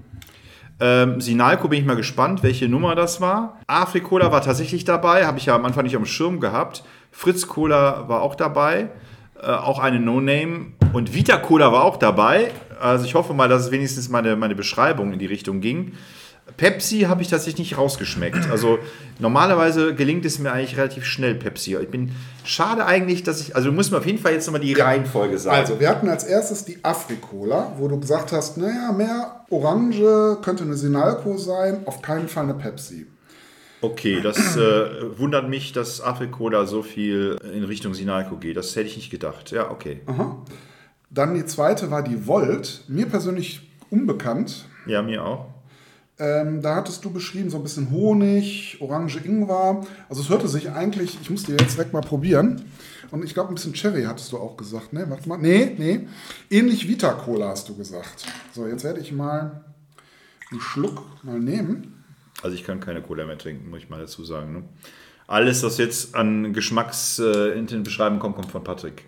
[0.80, 3.60] Ähm, Sinalco bin ich mal gespannt, welche Nummer das war.
[3.68, 6.84] Afrikola war tatsächlich dabei, habe ich ja am Anfang nicht dem Schirm gehabt.
[7.12, 8.90] Fritz Cola war auch dabei,
[9.42, 10.74] äh, auch eine No-Name.
[10.94, 12.52] Und Vita Cola war auch dabei.
[12.82, 15.94] Also ich hoffe mal, dass es wenigstens meine, meine Beschreibung in die Richtung ging.
[16.58, 18.50] Pepsi habe ich tatsächlich nicht rausgeschmeckt.
[18.52, 18.78] Also
[19.20, 21.78] normalerweise gelingt es mir eigentlich relativ schnell Pepsi.
[21.78, 22.12] Ich bin
[22.44, 23.56] schade eigentlich, dass ich.
[23.56, 25.58] Also du musst mir auf jeden Fall jetzt nochmal die Reihenfolge sagen.
[25.58, 30.64] Also, wir hatten als erstes die Afrikola, wo du gesagt hast, naja, mehr Orange könnte
[30.64, 33.08] eine Sinalco sein, auf keinen Fall eine Pepsi.
[33.82, 38.56] Okay, das äh, wundert mich, dass Afrikola so viel in Richtung Sinalco geht.
[38.56, 39.52] Das hätte ich nicht gedacht.
[39.52, 40.02] Ja, okay.
[41.10, 44.66] Dann die zweite war die Volt, mir persönlich unbekannt.
[44.86, 45.53] Ja, mir auch.
[46.24, 49.86] Ähm, da hattest du beschrieben, so ein bisschen Honig, Orange, Ingwer.
[50.08, 52.64] Also es hörte sich eigentlich, ich muss dir jetzt direkt mal probieren.
[53.12, 55.06] Und ich glaube, ein bisschen Cherry hattest du auch gesagt, ne?
[55.10, 55.38] Warte mal.
[55.38, 56.08] Nee, nee.
[56.50, 58.26] Ähnlich Vita Cola hast du gesagt.
[58.54, 59.66] So, jetzt werde ich mal
[60.50, 62.06] einen Schluck mal nehmen.
[62.42, 64.54] Also ich kann keine Cola mehr trinken, muss ich mal dazu sagen.
[64.54, 64.64] Ne?
[65.28, 69.04] Alles, was jetzt an Geschmacks äh, in den Beschreibungen kommt, kommt von Patrick.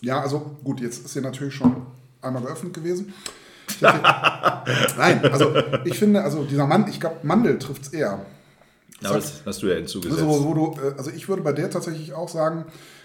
[0.00, 1.86] Ja, also gut, jetzt ist sie natürlich schon
[2.20, 3.14] einmal geöffnet gewesen.
[4.96, 5.52] Nein, also
[5.84, 8.24] ich finde, also dieser Mann, ich glaube, Mandel trifft es eher.
[9.04, 10.20] Aber das hast du ja hinzugesetzt.
[10.22, 12.64] Also, wo du, äh, also ich würde bei der tatsächlich auch sagen,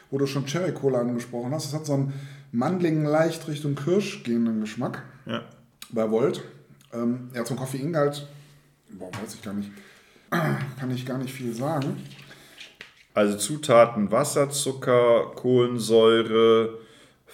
[0.10, 2.14] wo du schon Cherry Cola angesprochen hast, es hat so einen
[2.52, 5.42] mandligen, leicht Richtung Kirsch gehenden Geschmack Ja.
[5.92, 6.42] bei Volt.
[6.94, 8.28] Ähm, ja, zum Koffeingehalt,
[8.92, 9.72] boah, weiß ich gar nicht,
[10.30, 11.98] kann ich gar nicht viel sagen.
[13.16, 16.80] Also Zutaten Wasser, Zucker, Kohlensäure,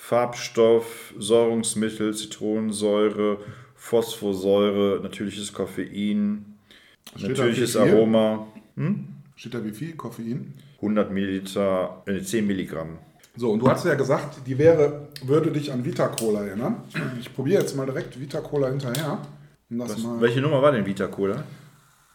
[0.10, 3.38] Farbstoff, Säurungsmittel, Zitronensäure,
[3.76, 6.58] Phosphorsäure, natürliches Koffein,
[7.16, 7.78] Steht natürliches?
[7.78, 8.48] Aroma,
[9.36, 10.56] Steht da wie viel Koffein?
[10.78, 12.98] 100 Milliliter, äh, 10 Milligramm.
[13.36, 16.78] So, und du hast ja gesagt, die wäre, würde dich an Vita Cola erinnern.
[17.20, 19.20] Ich probiere jetzt mal direkt Vita Cola hinterher.
[19.70, 19.88] Um mal,
[20.22, 21.44] Welche Nummer war denn Vita Cola?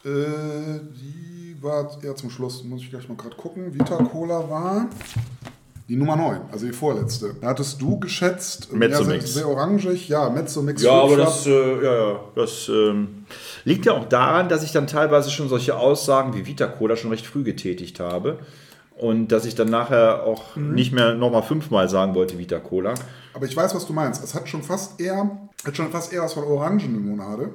[0.05, 3.73] äh, die war eher zum Schluss, muss ich gleich mal gerade gucken.
[3.73, 4.89] Vita Cola war
[5.89, 7.35] die Nummer 9, also die vorletzte.
[7.41, 9.25] Da hattest du geschätzt, ja, Mezzomix.
[9.35, 10.83] sehr, sehr orangig, ja, Mezzomix.
[10.83, 13.27] Ja, aber das, äh, ja, ja, das ähm,
[13.65, 17.11] liegt ja auch daran, dass ich dann teilweise schon solche Aussagen wie Vita Cola schon
[17.11, 18.39] recht früh getätigt habe.
[18.97, 20.73] Und dass ich dann nachher auch Mhm.
[20.75, 22.95] nicht mehr nochmal fünfmal sagen wollte, Vita Cola.
[23.35, 24.23] Aber ich weiß, was du meinst.
[24.23, 27.51] Es hat schon fast eher, hat schon fast eher was von Orangenlimonade.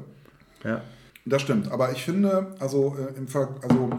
[0.65, 0.81] Ja.
[1.25, 1.71] Das stimmt.
[1.71, 3.89] Aber ich finde, also äh, im Ver also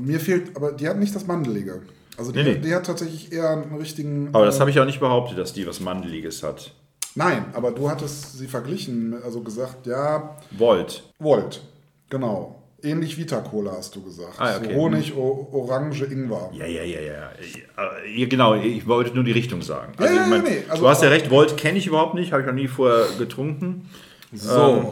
[0.00, 1.82] mir fehlt, aber die hat nicht das Mandelige.
[2.18, 2.58] Also die, Nee, nee.
[2.58, 4.28] die hat tatsächlich eher einen richtigen.
[4.32, 6.72] Aber das äh, habe ich auch nicht behauptet, dass die was Mandeliges hat.
[7.14, 11.02] Nein, aber du hattest sie verglichen, also gesagt, ja, Volt.
[11.18, 11.62] Volt.
[12.08, 12.58] Genau.
[12.84, 14.34] Ähnlich Vita Cola hast du gesagt.
[14.38, 14.74] Ah, okay.
[14.74, 16.50] So Honig, o Orange, Ingwer.
[16.52, 17.30] Ja, ja, ja, ja.
[17.30, 19.92] Äh, ja, Genau, ich wollte nur die Richtung sagen.
[19.96, 22.32] Also, Ja, ja, mein, nee, also- du hast ja recht, Volt kenne ich überhaupt nicht,
[22.32, 23.88] habe ich noch nie vorher getrunken.
[24.32, 24.90] So.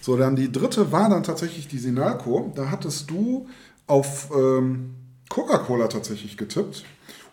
[0.00, 2.52] So, dann die dritte war dann tatsächlich die Sinalco.
[2.56, 3.48] Da hattest du
[3.86, 4.94] auf ähm,
[5.28, 6.84] Coca-Cola tatsächlich getippt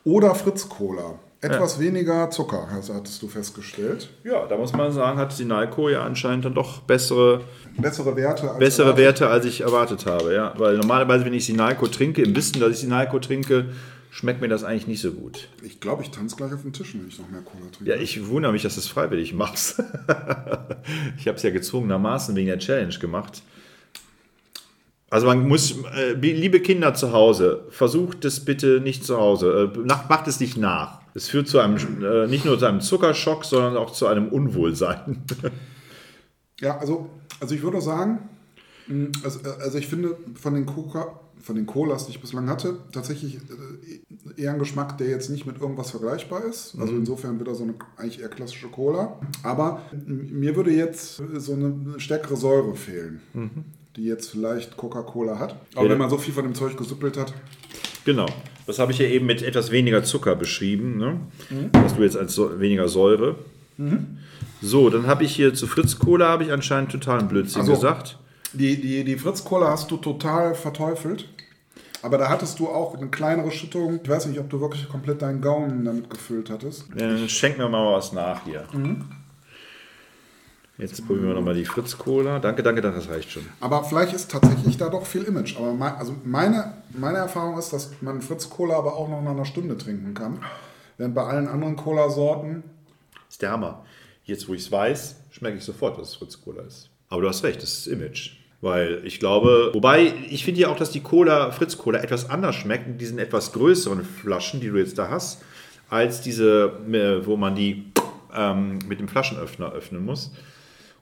[0.03, 1.19] oder Fritz Cola.
[1.41, 4.09] etwas weniger Zucker, hattest du festgestellt.
[4.23, 7.41] Ja, da muss man sagen, hat Sinalco ja anscheinend dann doch bessere,
[7.77, 9.05] Bessere Werte als bessere erwartet.
[9.05, 10.33] Werte, als ich erwartet habe.
[10.33, 13.69] Ja, weil normalerweise, wenn ich Sinalco trinke, im Wissen, dass ich Sinalco trinke,
[14.11, 15.49] schmeckt mir das eigentlich nicht so gut.
[15.63, 17.91] Ich glaube, ich tanze gleich auf den Tisch, wenn ich noch mehr Cola trinke.
[17.91, 19.79] Ja, ich wundere mich, dass du es freiwillig machst.
[21.17, 23.41] ich habe es ja gezwungenermaßen wegen der Challenge gemacht.
[25.14, 29.72] Also man muss, äh, liebe Kinder zu Hause, versucht es bitte nicht zu Hause.
[29.76, 31.01] Äh, macht es nicht nach.
[31.14, 35.22] Es führt zu einem, äh, nicht nur zu einem Zuckerschock, sondern auch zu einem Unwohlsein.
[36.61, 37.09] Ja, also,
[37.41, 38.30] also ich würde sagen,
[38.88, 42.47] mh, also, äh, also ich finde von den Coca, von den Colas, die ich bislang
[42.49, 46.76] hatte, tatsächlich äh, eher ein Geschmack, der jetzt nicht mit irgendwas vergleichbar ist.
[46.80, 49.20] Also insofern wieder so eine eigentlich eher klassische Cola.
[49.41, 53.20] Aber m- mir würde jetzt so eine stärkere Säure fehlen,
[53.95, 55.55] die jetzt vielleicht Coca-Cola hat.
[55.75, 55.91] Aber Ja.
[55.91, 57.33] wenn man so viel von dem Zeug gesuppelt hat,
[58.05, 58.25] Genau.
[58.67, 60.97] Das habe ich ja eben mit etwas weniger Zucker beschrieben.
[60.97, 61.21] Ne?
[61.73, 63.35] Hast du jetzt als so, weniger Säure.
[64.61, 68.17] So, dann habe ich hier zu Fritz Cola habe ich anscheinend totalen Blödsinn Also- gesagt.
[68.53, 71.27] Die, die, die Fritz-Cola hast du total verteufelt.
[72.03, 73.99] Aber da hattest du auch eine kleinere Schüttung.
[74.03, 76.85] Ich weiß nicht, ob du wirklich komplett deinen Gaumen damit gefüllt hattest.
[76.95, 78.65] Dann schenken wir mal was nach hier.
[80.78, 82.39] Jetzt probieren wir nochmal die Fritz Cola.
[82.39, 83.43] Danke, danke, danke, das reicht schon.
[83.59, 85.55] Aber vielleicht ist tatsächlich da doch viel Image.
[85.55, 89.45] Aber mein, also meine, meine Erfahrung ist, dass man Fritz-Cola aber auch noch nach einer
[89.45, 90.39] Stunde trinken kann.
[90.97, 92.63] Während bei allen anderen Cola-Sorten.
[93.30, 93.86] ist der Hammer.
[94.26, 96.89] Jetzt, wo ich es weiß, schmecke ich sofort, dass es Fritz Cola ist.
[97.09, 98.32] Aber du hast recht, das ist Image.
[98.61, 102.55] Weil ich glaube, wobei ich finde ja auch, dass die Cola, Fritz Cola, etwas anders
[102.55, 105.43] schmeckt in diesen etwas größeren Flaschen, die du jetzt da hast,
[105.89, 107.91] als diese, äh, wo man die
[108.34, 110.32] ähm, mit dem Flaschenöffner öffnen muss.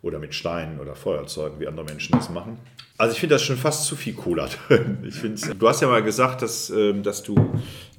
[0.01, 2.57] Oder mit Steinen oder Feuerzeugen, wie andere Menschen das machen.
[2.97, 4.97] Also ich finde das schon fast zu viel Cola drin.
[5.07, 7.35] Ich find's, du hast ja mal gesagt, dass, ähm, dass du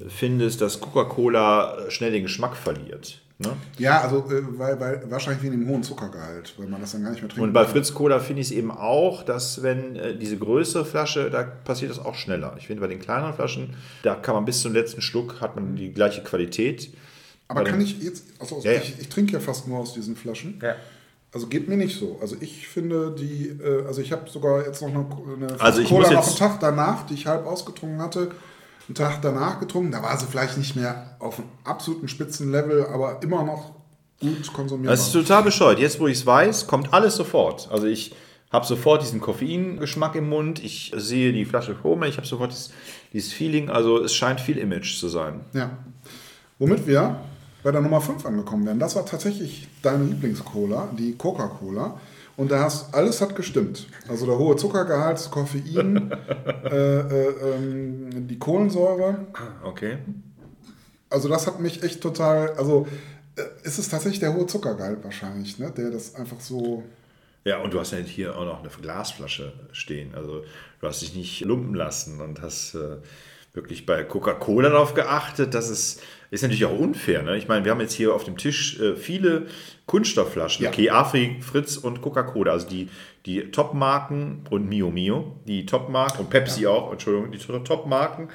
[0.09, 3.21] findest, dass Coca-Cola schnell den Geschmack verliert.
[3.39, 3.51] Ne?
[3.79, 7.11] Ja, also äh, weil, weil wahrscheinlich wegen dem hohen Zuckergehalt, weil man das dann gar
[7.11, 7.43] nicht mehr trinkt.
[7.43, 11.31] Und bei Fritz Cola finde ich es eben auch, dass wenn äh, diese größere Flasche,
[11.31, 12.55] da passiert das auch schneller.
[12.59, 15.75] Ich finde bei den kleineren Flaschen, da kann man bis zum letzten Schluck, hat man
[15.77, 16.93] die gleiche Qualität.
[17.49, 18.73] Aber bei kann den- ich jetzt, also ja.
[18.73, 20.61] ich, ich trinke ja fast nur aus diesen Flaschen.
[20.63, 20.77] Ja.
[21.35, 22.19] Also geht mir nicht so.
[22.21, 26.11] Also ich finde die, äh, also ich habe sogar jetzt noch eine, eine Also Cola
[26.11, 28.33] noch einen Tag danach, die ich halb ausgetrunken hatte,
[28.89, 29.93] einen Tag danach getrunken.
[29.93, 33.73] Da war sie vielleicht nicht mehr auf einem absoluten Spitzenlevel, aber immer noch
[34.21, 34.95] gut konsumierbar.
[34.95, 35.79] Das ist total bescheuert.
[35.79, 37.69] Jetzt, wo ich es weiß, kommt alles sofort.
[37.73, 38.15] Also ich
[38.53, 42.53] habe sofort diesen Koffeingeschmack im Mund, ich sehe die Flasche vor mir, ich habe sofort
[42.53, 42.71] dieses,
[43.15, 45.41] dieses Feeling, also es scheint viel Image zu sein.
[45.55, 45.79] Ja.
[46.59, 47.17] Womit wir
[47.63, 48.79] bei der Nummer 5 angekommen wären.
[48.79, 52.01] Das war tatsächlich deine Lieblingscola, die Coca-Cola.
[52.37, 53.87] Und da hast, alles hat gestimmt.
[54.09, 56.11] Also der hohe Zuckergehalt, das Koffein,
[56.65, 59.27] äh, äh, ähm, die Kohlensäure.
[59.63, 59.99] Okay.
[61.11, 62.89] Also das hat mich echt total, also
[63.37, 65.71] äh, ist es tatsächlich der hohe Zuckergehalt wahrscheinlich, ne?
[65.77, 66.83] der das einfach so...
[67.45, 70.15] Ja, und du hast ja hier auch noch eine Glasflasche stehen.
[70.15, 70.45] Also
[70.81, 72.97] du hast dich nicht lumpen lassen und hast äh,
[73.53, 76.01] wirklich bei Coca-Cola darauf geachtet, dass es
[76.33, 77.23] ist natürlich auch unfair.
[77.23, 77.37] Ne?
[77.37, 79.49] Ich meine, wir haben jetzt hier auf dem Tisch äh, viele
[79.85, 80.65] Kunststoffflaschen.
[80.65, 80.71] Ja.
[80.71, 82.53] Okay, Afri, Fritz und Coca-Cola.
[82.53, 82.89] Also die,
[83.27, 88.31] die Top-Marken und Mio Mio, die Top-Marken und Pepsi auch, Entschuldigung, die Top-Marken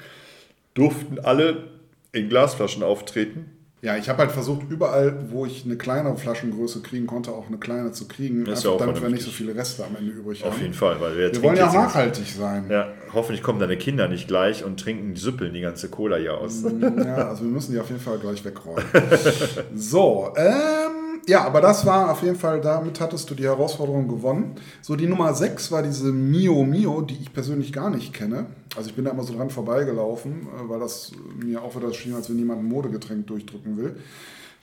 [0.74, 1.70] durften alle
[2.12, 3.57] in Glasflaschen auftreten.
[3.80, 7.58] Ja, ich habe halt versucht, überall, wo ich eine kleinere Flaschengröße kriegen konnte, auch eine
[7.58, 9.94] kleine zu kriegen, Das ist einfach ja auch damit wir nicht so viele Reste am
[9.94, 10.50] Ende übrig haben.
[10.50, 12.66] Auf jeden Fall, weil wir, Wir wollen ja auch nachhaltig sein.
[12.68, 16.36] Ja, hoffentlich kommen deine Kinder nicht gleich und trinken die Süppeln die ganze Cola hier
[16.38, 16.64] aus.
[16.64, 18.84] Ja, also wir müssen die auf jeden Fall gleich wegräumen.
[19.76, 20.97] so, ähm,
[21.28, 24.56] ja, aber das war auf jeden Fall, damit hattest du die Herausforderung gewonnen.
[24.80, 28.46] So, die Nummer 6 war diese Mio Mio, die ich persönlich gar nicht kenne.
[28.74, 32.14] Also ich bin da immer so dran vorbeigelaufen, äh, weil das mir auch wieder schien,
[32.14, 33.96] als wenn jemand ein Modegetränk durchdrücken will.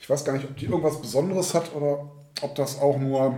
[0.00, 2.10] Ich weiß gar nicht, ob die irgendwas Besonderes hat oder
[2.42, 3.36] ob das auch nur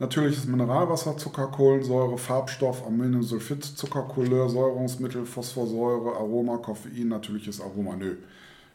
[0.00, 7.94] natürliches Mineralwasser, Zucker, Kohlensäure, Farbstoff, Aminosulfid, Zuckercouleur, Säurungsmittel, Phosphorsäure, Aroma, Koffein, natürliches Aroma.
[7.94, 8.16] Nö.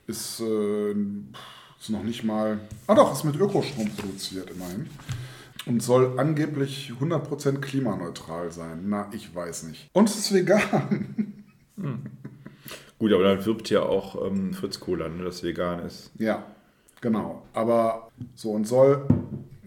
[0.08, 0.96] Ist, äh,
[1.80, 2.60] ist noch nicht mal.
[2.88, 4.90] Ah doch, ist mit Ökostrom produziert immerhin.
[5.66, 8.86] Und soll angeblich 100% klimaneutral sein.
[8.88, 9.90] Na, ich weiß nicht.
[9.94, 11.44] Und es ist vegan.
[13.00, 16.12] Gut, aber dann wirbt ja auch ähm, Fritz Cola, ne, das vegan ist.
[16.18, 16.44] Ja,
[17.02, 17.44] genau.
[17.54, 19.06] Aber so und soll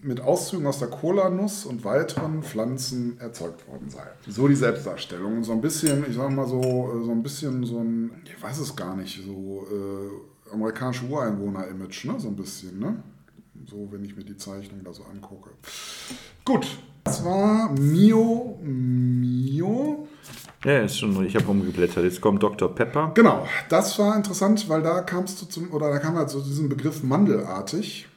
[0.03, 4.07] mit Auszügen aus der Cola-Nuss und weiteren Pflanzen erzeugt worden sein.
[4.27, 5.43] So die Selbstdarstellung.
[5.43, 8.59] So ein bisschen, ich sag mal so, äh, so ein bisschen so ein, ich weiß
[8.59, 12.19] es gar nicht, so äh, amerikanische Ureinwohner-Image, ne?
[12.19, 12.95] So ein bisschen, ne?
[13.69, 15.51] So, wenn ich mir die Zeichnung da so angucke.
[16.45, 16.67] Gut.
[17.03, 20.07] Das war Mio Mio.
[20.63, 22.03] Ja, ist schon, ich habe rumgeblättert.
[22.05, 22.73] Jetzt kommt Dr.
[22.73, 23.11] Pepper.
[23.13, 26.69] Genau, das war interessant, weil da kamst du zum, oder da kam halt so diesen
[26.69, 28.07] Begriff mandelartig.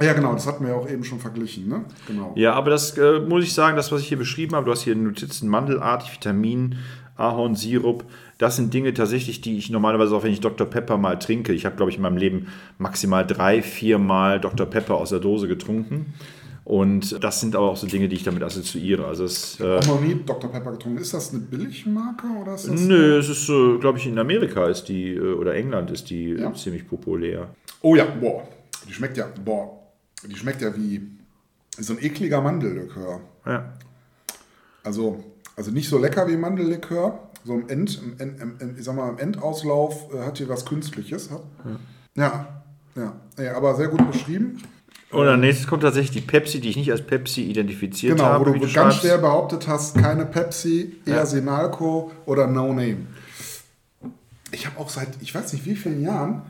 [0.00, 1.84] Ja, genau, das hatten wir ja auch eben schon verglichen, ne?
[2.06, 2.32] Genau.
[2.34, 4.82] Ja, aber das äh, muss ich sagen, das, was ich hier beschrieben habe, du hast
[4.82, 6.78] hier Notizen mandelartig, Vitamin,
[7.16, 8.04] Ahornsirup.
[8.40, 10.66] Das sind Dinge tatsächlich, die ich normalerweise auch, wenn ich Dr.
[10.66, 11.52] Pepper mal trinke.
[11.52, 12.46] Ich habe, glaube ich, in meinem Leben
[12.78, 14.64] maximal drei, vier Mal Dr.
[14.64, 16.14] Pepper aus der Dose getrunken.
[16.64, 19.06] Und das sind aber auch so Dinge, die ich damit assoziiere.
[19.06, 20.50] Also es, äh, Auch noch nie Dr.
[20.50, 20.96] Pepper getrunken.
[21.02, 22.80] Ist das eine Billigmarke oder ist das.
[22.80, 26.30] nö, es ist, äh, glaube ich, in Amerika ist die, äh, oder England ist die
[26.30, 26.54] Ja.
[26.54, 27.50] ziemlich populär.
[27.82, 28.48] Oh ja, boah.
[28.88, 29.80] Die schmeckt ja, boah.
[30.26, 31.02] Die schmeckt ja wie
[31.78, 33.20] so ein ekliger Mandellikör.
[33.44, 33.74] Ja.
[34.82, 35.22] Also,
[35.56, 37.29] also nicht so lecker wie Mandellikör.
[37.44, 40.48] So im, End, im, End, im, im, ich sag mal, im Endauslauf äh, hat hier
[40.48, 41.30] was Künstliches.
[41.30, 41.42] Hat.
[42.16, 42.62] Ja.
[42.96, 43.12] Ja.
[43.42, 44.62] ja, aber sehr gut beschrieben.
[45.10, 48.46] Und als nächstes kommt tatsächlich die Pepsi, die ich nicht als Pepsi identifiziert Genau, habe.
[48.46, 51.26] wo du, wie ganz schwer behauptet hast, keine Pepsi, eher Ja.
[51.26, 52.98] Sinalco oder No Name.
[54.52, 56.42] Ich habe auch seit, ich weiß nicht wie vielen Jahren,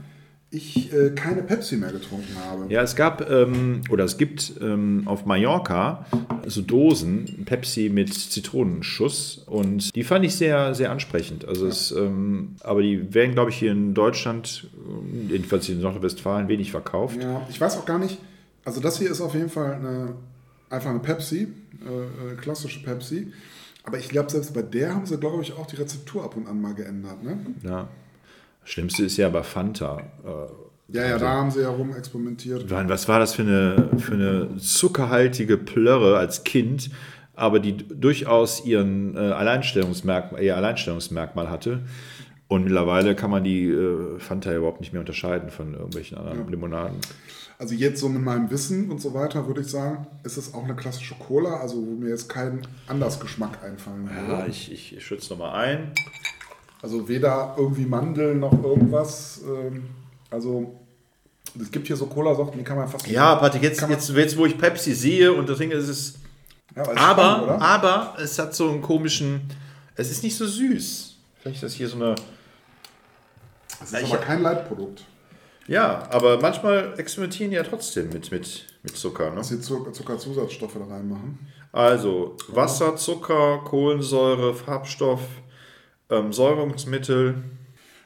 [0.53, 2.67] ich äh, keine Pepsi mehr getrunken habe.
[2.69, 6.07] Ja, es gab ähm, oder es gibt ähm, auf Mallorca
[6.47, 11.47] so Dosen Pepsi mit Zitronenschuss und die fand ich sehr, sehr ansprechend.
[11.47, 16.49] Also es, ähm, aber die werden, glaube ich, hier in Deutschland, äh, jedenfalls in Nordrhein-Westfalen,
[16.49, 17.23] wenig verkauft.
[17.23, 18.19] Ja, ich weiß auch gar nicht.
[18.65, 20.15] Also das hier ist auf jeden Fall eine,
[20.69, 21.47] einfach eine Pepsi,
[21.87, 23.33] äh, äh, klassische Pepsi.
[23.85, 26.47] Aber ich glaube, selbst bei der haben sie, glaube ich, auch die Rezeptur ab und
[26.49, 27.23] an mal geändert.
[27.23, 27.39] Ne?
[27.63, 27.89] Ja.
[28.63, 29.99] Das Schlimmste ist ja bei Fanta.
[30.25, 32.69] Äh, Ja, ja, da haben sie ja rum experimentiert.
[32.71, 36.91] Mann, was war das für eine, für eine zuckerhaltige Plörre als Kind,
[37.35, 41.81] aber die durchaus ihren äh, Alleinstellungsmerkmal, ihr Alleinstellungsmerkmal hatte.
[42.49, 46.49] Und mittlerweile kann man die äh, Fanta ja überhaupt nicht mehr unterscheiden von irgendwelchen anderen
[46.49, 46.97] Limonaden.
[47.59, 50.65] Also jetzt so mit meinem Wissen und so weiter würde ich sagen, ist es auch
[50.65, 54.33] eine klassische Cola, also wo mir jetzt kein anders Geschmack einfallen würde.
[54.33, 55.93] Ja, ich, ich, ich schütze nochmal ein.
[56.83, 59.43] Also weder irgendwie Mandeln noch irgendwas.
[59.45, 59.85] Ähm,
[60.31, 60.75] also
[61.61, 64.47] es gibt hier so Cola-Sorten, die kann man fast Ja, Patrick, jetzt, jetzt, jetzt, wo
[64.47, 66.15] ich Pepsi sehe und deswegen ist es.
[66.75, 69.43] Ja, aber ist spannend, Aber, aber es hat so einen komischen.
[69.97, 71.17] Es ist nicht so süß.
[71.41, 72.15] Vielleicht ist das hier so eine.
[73.83, 75.05] Es ist aber kein Leitprodukt.
[75.67, 79.31] Ja, aber manchmal experimentieren die ja trotzdem mit, mit, mit Zucker.
[79.31, 79.37] Ne?
[79.37, 81.39] Dass sie Zucker, Zuckerzusatzstoffe da reinmachen.
[81.73, 85.21] Also Wasser, Zucker, Kohlensäure, Farbstoff,
[86.11, 87.35] ähm, Säurungsmittel.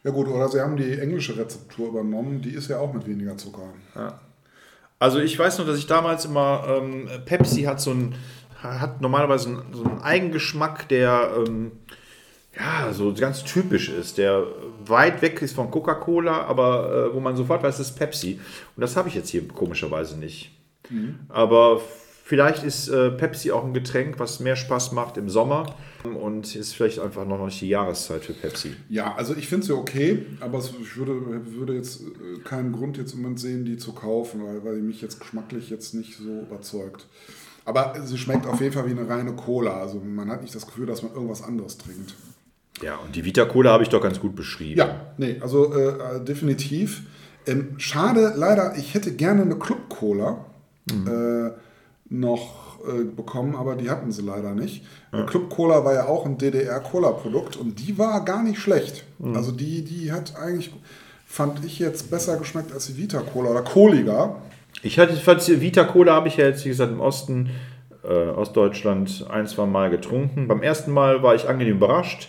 [0.04, 3.36] Ja gut, oder sie haben die englische Rezeptur übernommen, die ist ja auch mit weniger
[3.36, 3.72] Zucker.
[4.98, 8.14] Also ich weiß noch, dass ich damals immer, ähm, Pepsi hat so ein,
[8.62, 11.72] hat normalerweise einen, so einen Eigengeschmack, der ähm,
[12.56, 14.44] ja so ganz typisch ist, der
[14.86, 18.38] weit weg ist von Coca-Cola, aber äh, wo man sofort weiß, das ist Pepsi.
[18.76, 20.52] Und das habe ich jetzt hier komischerweise nicht.
[21.28, 21.80] Aber
[22.24, 25.76] vielleicht ist äh, Pepsi auch ein Getränk, was mehr Spaß macht im Sommer
[26.20, 28.74] und ist vielleicht einfach noch nicht die Jahreszeit für Pepsi.
[28.88, 31.14] Ja, also ich finde sie okay, aber es- ich würde,
[31.54, 34.82] würde jetzt äh, keinen Grund jetzt im Moment sehen, die zu kaufen, weil, weil die
[34.82, 37.06] mich jetzt geschmacklich jetzt nicht so überzeugt.
[37.66, 39.80] Aber sie schmeckt auf jeden Fall wie eine reine Cola.
[39.80, 42.14] Also man hat nicht das Gefühl, dass man irgendwas anderes trinkt.
[42.82, 44.78] Ja, und die Vita Cola habe ich doch ganz gut beschrieben.
[44.78, 47.02] Ja, nee, also äh, äh, definitiv.
[47.46, 50.44] Ähm, schade, leider, ich hätte gerne eine Club Cola
[50.90, 51.50] äh,
[52.10, 54.84] noch äh, bekommen, aber die hatten sie leider nicht.
[55.26, 59.04] Club Cola war ja auch ein DDR-Cola-Produkt und die war gar nicht schlecht.
[59.34, 60.72] Also die, die hat eigentlich,
[61.24, 64.36] fand ich jetzt besser geschmeckt als die Vita Cola oder kohliger.
[64.82, 65.14] Ich hatte,
[65.60, 67.50] Vita Cola habe ich ja jetzt, wie gesagt, im Osten,
[68.02, 70.48] äh, Ostdeutschland ein, zwei Mal getrunken.
[70.48, 72.28] Beim ersten Mal war ich angenehm überrascht.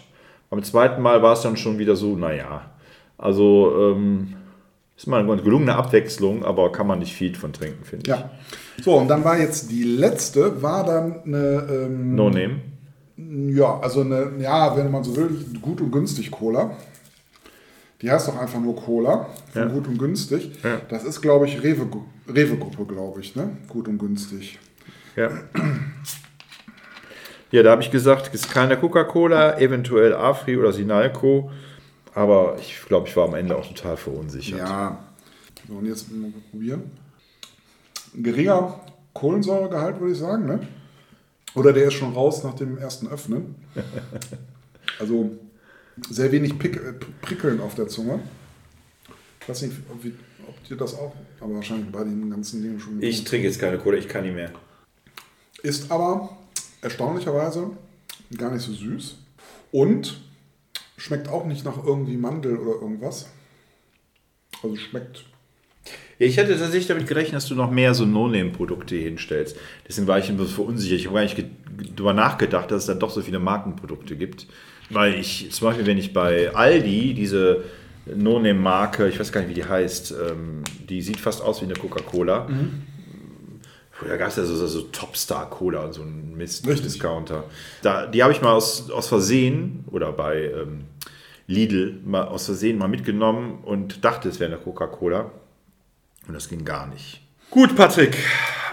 [0.50, 2.70] Beim zweiten Mal war es dann schon wieder so, naja.
[3.18, 4.36] Also, ähm,
[4.98, 8.08] ist mal eine gelungene Abwechslung, aber kann man nicht viel von trinken, finde ich.
[8.18, 8.30] Ja.
[8.84, 11.68] So, und dann war jetzt die letzte, war dann eine.
[11.70, 12.62] Ähm, No Name.
[13.18, 15.30] Ja, also eine, ja, wenn man so will,
[15.62, 16.76] gut und günstig Cola.
[18.02, 19.68] Die heißt doch einfach nur Cola, von Ja.
[19.70, 20.52] gut und günstig.
[20.64, 20.82] Ja.
[20.90, 21.88] Das ist, glaube ich, Rewe-
[22.28, 23.52] Rewe-Gruppe, glaube ich, ne?
[23.70, 24.60] Gut und günstig.
[25.16, 25.30] Ja.
[27.52, 31.52] Ja, da habe ich gesagt, es ist keine Coca-Cola, eventuell Afri oder Sinalco.
[32.16, 34.60] Aber ich glaube, ich war am Ende auch total verunsichert.
[34.60, 35.06] Ja.
[35.68, 36.90] So, und jetzt mal probieren.
[38.16, 38.80] Ein geringer
[39.14, 40.66] Kohlensäuregehalt, würde ich sagen, ne?
[41.56, 43.56] Oder der ist schon raus nach dem ersten Öffnen.
[44.98, 45.32] Also
[46.10, 48.22] sehr wenig Pick, äh, Prickeln auf der Zunge.
[49.42, 50.00] Ich weiß nicht, ob,
[50.48, 53.02] ob dir das auch, aber wahrscheinlich bei den ganzen Dingen schon.
[53.02, 54.52] Ich trinke jetzt keine Cola, ich kann nicht mehr.
[55.64, 56.38] Ist aber
[56.82, 57.72] erstaunlicherweise
[58.38, 59.18] gar nicht so süß.
[59.74, 60.22] Und
[60.98, 63.30] schmeckt auch nicht nach irgendwie Mandel oder irgendwas.
[64.64, 65.26] Also schmeckt.
[66.18, 69.58] Ja, ich hätte tatsächlich damit gerechnet, dass du noch mehr so No-Name-Produkte hinstellst.
[69.88, 71.00] Deswegen war ich ein bisschen verunsichert.
[71.00, 71.38] Ich habe gar nicht
[71.96, 74.48] darüber nachgedacht, dass es dann doch so viele Markenprodukte gibt.
[74.90, 77.64] Weil ich, zum Beispiel, wenn ich bei Aldi diese
[78.06, 81.74] No-Name-Marke, ich weiß gar nicht, wie die heißt, ähm, die sieht fast aus wie eine
[81.74, 82.48] Coca-Cola.
[82.48, 82.84] Mhm.
[83.98, 87.46] Früher gab es ja so, so, so Topstar-Cola und so ein Mist-Discounter.
[87.82, 90.84] Da, die habe ich mal aus, aus Versehen oder bei ähm,
[91.48, 95.32] Lidl mal aus Versehen mal mitgenommen und dachte, es wäre eine Coca-Cola.
[96.28, 97.22] Und das ging gar nicht.
[97.50, 98.18] Gut, Patrick,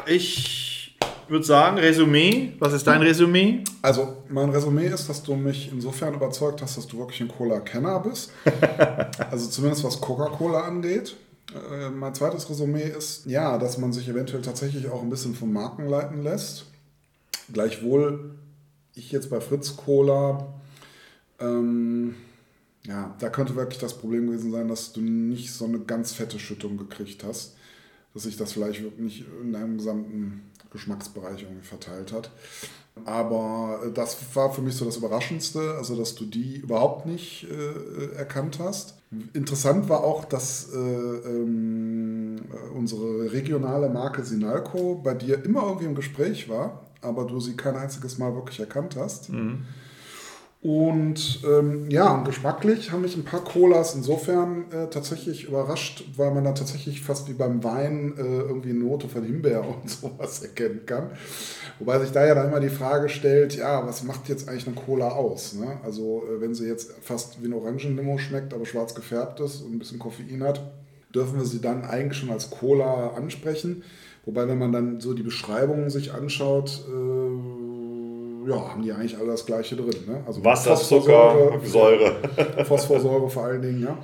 [0.06, 0.98] ich
[1.28, 2.54] würde sagen, Resümee.
[2.58, 3.62] Was ist dein Resümee?
[3.80, 8.00] Also, mein Resümee ist, dass du mich insofern überzeugt hast, dass du wirklich ein Cola-Kenner
[8.00, 8.32] bist.
[9.30, 11.14] also zumindest was Coca-Cola angeht.
[11.54, 15.52] Äh, mein zweites Resümee ist, ja, dass man sich eventuell tatsächlich auch ein bisschen vom
[15.52, 16.66] Marken leiten lässt.
[17.52, 18.36] Gleichwohl,
[18.94, 20.54] ich jetzt bei Fritz Cola,
[21.38, 22.14] ähm,
[22.86, 26.38] ja, da könnte wirklich das Problem gewesen sein, dass du nicht so eine ganz fette
[26.38, 27.56] Schüttung gekriegt hast,
[28.14, 32.30] dass sich das vielleicht wirklich in deinem gesamten Geschmacksbereich irgendwie verteilt hat.
[33.04, 37.46] Aber äh, das war für mich so das Überraschendste, also dass du die überhaupt nicht
[37.50, 38.94] äh, erkannt hast.
[39.34, 42.36] Interessant war auch, dass äh, ähm,
[42.74, 47.76] unsere regionale Marke Sinalco bei dir immer irgendwie im Gespräch war, aber du sie kein
[47.76, 49.28] einziges Mal wirklich erkannt hast.
[49.28, 49.66] Mhm.
[50.62, 56.32] Und ähm, ja, und geschmacklich haben mich ein paar Colas insofern äh, tatsächlich überrascht, weil
[56.32, 60.40] man da tatsächlich fast wie beim Wein äh, irgendwie eine Note von Himbeer und sowas
[60.40, 61.10] erkennen kann.
[61.78, 64.76] Wobei sich da ja dann immer die Frage stellt, ja, was macht jetzt eigentlich eine
[64.76, 65.54] Cola aus?
[65.54, 65.78] Ne?
[65.82, 69.74] Also äh, wenn sie jetzt fast wie ein Orangenlimo schmeckt, aber schwarz gefärbt ist und
[69.74, 70.60] ein bisschen Koffein hat,
[71.14, 73.82] dürfen wir sie dann eigentlich schon als Cola ansprechen.
[74.24, 79.28] Wobei, wenn man dann so die Beschreibungen sich anschaut, äh, ja, haben die eigentlich alle
[79.28, 79.94] das Gleiche drin.
[80.06, 80.22] Ne?
[80.26, 82.16] Also Wasser, Zucker, Säure.
[82.64, 83.98] Phosphorsäure vor allen Dingen, ja.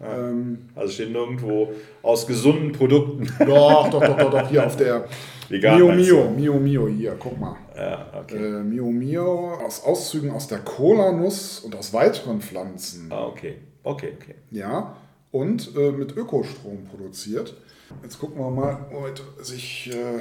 [0.00, 0.28] ja.
[0.28, 3.28] Ähm, also steht nirgendwo aus gesunden Produkten.
[3.44, 5.06] Doch, doch, doch, doch, doch hier auf der
[5.48, 7.56] Vegan, Mio Mio, Mio Mio hier, guck mal.
[7.76, 8.36] Ja, okay.
[8.36, 13.10] Äh, Mio Mio aus Auszügen aus der Cola-Nuss und aus weiteren Pflanzen.
[13.10, 13.56] Ah, okay.
[13.82, 14.34] Okay, okay.
[14.50, 14.96] Ja,
[15.30, 17.54] und äh, mit Ökostrom produziert.
[18.02, 19.90] Jetzt gucken wir mal, heute sich.
[19.92, 20.20] Äh,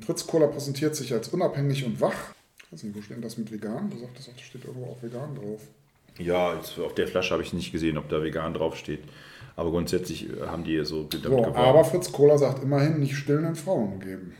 [0.00, 2.34] Fritz Cola präsentiert sich als unabhängig und wach
[2.74, 3.88] weiß nicht, wo steht das mit vegan?
[3.88, 5.60] Du sagtest, da steht irgendwo auch vegan drauf.
[6.18, 9.00] Ja, jetzt auf der Flasche habe ich nicht gesehen, ob da vegan draufsteht.
[9.56, 13.54] Aber grundsätzlich äh, haben die so damit so, Aber Fritz Kohler sagt immerhin nicht stillenden
[13.54, 14.34] Frauen geben.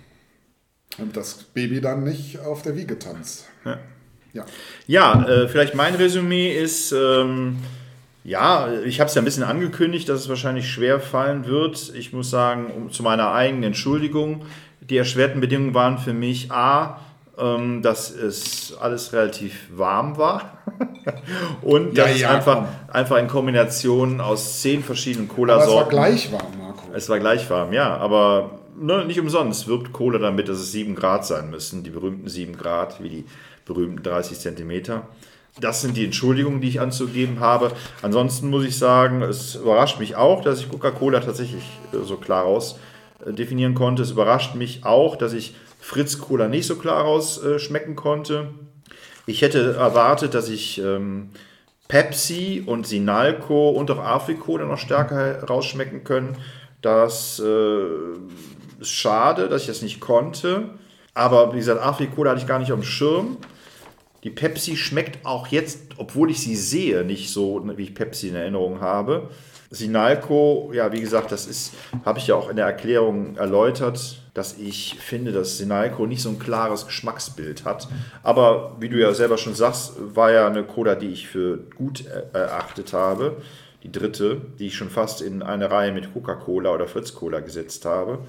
[0.98, 3.48] Und das Baby dann nicht auf der Wiege tanzt.
[3.64, 3.78] Ja,
[4.32, 4.44] ja.
[4.86, 7.58] ja äh, vielleicht mein Resümee ist, ähm,
[8.22, 11.92] ja, ich habe es ja ein bisschen angekündigt, dass es wahrscheinlich schwer fallen wird.
[11.94, 14.46] Ich muss sagen, um, zu meiner eigenen Entschuldigung,
[14.80, 17.00] die erschwerten Bedingungen waren für mich A,
[17.38, 20.58] ähm, dass es alles relativ warm war
[21.62, 25.70] und ja, dass ja, es einfach, einfach in Kombination aus zehn verschiedenen Cola-Sorten.
[25.70, 26.82] Es war gleich warm, Marco.
[26.92, 30.94] Es war gleich warm, ja, aber ne, nicht umsonst wirbt Cola damit, dass es 7
[30.94, 33.24] Grad sein müssen, die berühmten 7 Grad, wie die
[33.64, 35.08] berühmten 30 Zentimeter.
[35.60, 37.70] Das sind die Entschuldigungen, die ich anzugeben habe.
[38.02, 41.62] Ansonsten muss ich sagen, es überrascht mich auch, dass ich Coca-Cola tatsächlich
[41.92, 42.78] äh, so klar aus
[43.24, 44.02] äh, definieren konnte.
[44.02, 45.54] Es überrascht mich auch, dass ich
[45.84, 48.54] Fritz Cola nicht so klar rausschmecken äh, konnte.
[49.26, 51.28] Ich hätte erwartet, dass ich ähm,
[51.88, 56.38] Pepsi und Sinalco und auch Afrikola noch stärker rausschmecken können.
[56.80, 57.84] Das äh,
[58.80, 60.70] ist schade, dass ich das nicht konnte.
[61.12, 63.36] Aber wie gesagt, Afrikola hatte ich gar nicht dem Schirm.
[64.22, 68.36] Die Pepsi schmeckt auch jetzt, obwohl ich sie sehe, nicht so, wie ich Pepsi in
[68.36, 69.28] Erinnerung habe.
[69.74, 74.56] Sinalco, ja, wie gesagt, das ist, habe ich ja auch in der Erklärung erläutert, dass
[74.58, 77.88] ich finde, dass Sinalco nicht so ein klares Geschmacksbild hat.
[78.22, 82.04] Aber wie du ja selber schon sagst, war ja eine Cola, die ich für gut
[82.32, 83.36] erachtet habe.
[83.82, 88.20] Die dritte, die ich schon fast in eine Reihe mit Coca-Cola oder Fritz-Cola gesetzt habe.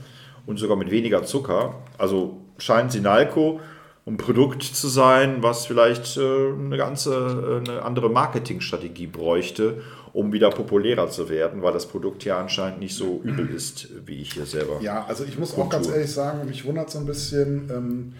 [0.45, 1.75] Und sogar mit weniger Zucker.
[1.97, 3.59] Also scheint Sinalco
[4.07, 9.81] ein Produkt zu sein, was vielleicht äh, eine ganze eine andere Marketingstrategie bräuchte,
[10.15, 14.21] um wieder populärer zu werden, weil das Produkt ja anscheinend nicht so übel ist, wie
[14.21, 14.79] ich hier selber.
[14.81, 18.13] Ja, also ich muss auch ganz ehrlich sagen, mich wundert so ein bisschen, ähm,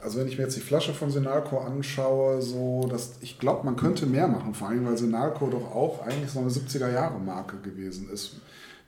[0.00, 3.76] also wenn ich mir jetzt die Flasche von Senalco anschaue, so, dass ich glaube, man
[3.76, 8.36] könnte mehr machen, vor allem weil Senalco doch auch eigentlich so eine 70er-Jahre-Marke gewesen ist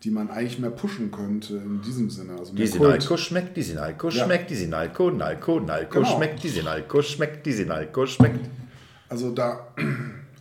[0.02, 2.38] die man eigentlich mehr pushen könnte in diesem Sinne.
[2.38, 4.24] Also die Sinalco schmeckt, die Sinalco ja.
[4.24, 6.16] schmeckt, die Sinalco, Nalco, Nalco genau.
[6.16, 8.48] schmeckt, die Sinalco schmeckt, die Sinalco schmeckt.
[9.10, 9.74] Also da,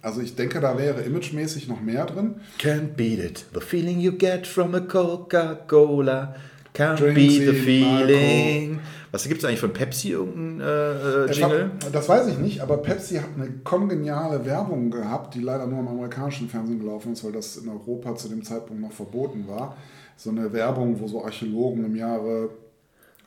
[0.02, 2.36] also ich denke, da wäre imagemäßig noch mehr drin.
[2.60, 6.36] Can't beat it, the feeling you get from a Coca-Cola.
[6.74, 8.72] Can't Drink beat the feeling.
[8.76, 8.88] Marco.
[9.12, 11.72] Was gibt es eigentlich von Pepsi, irgendein äh, äh Jingle?
[11.84, 15.80] Hab, das weiß ich nicht, aber Pepsi hat eine kongeniale Werbung gehabt, die leider nur
[15.80, 19.76] im amerikanischen Fernsehen gelaufen ist, weil das in Europa zu dem Zeitpunkt noch verboten war.
[20.16, 22.50] so eine Werbung, wo so Archäologen im Jahre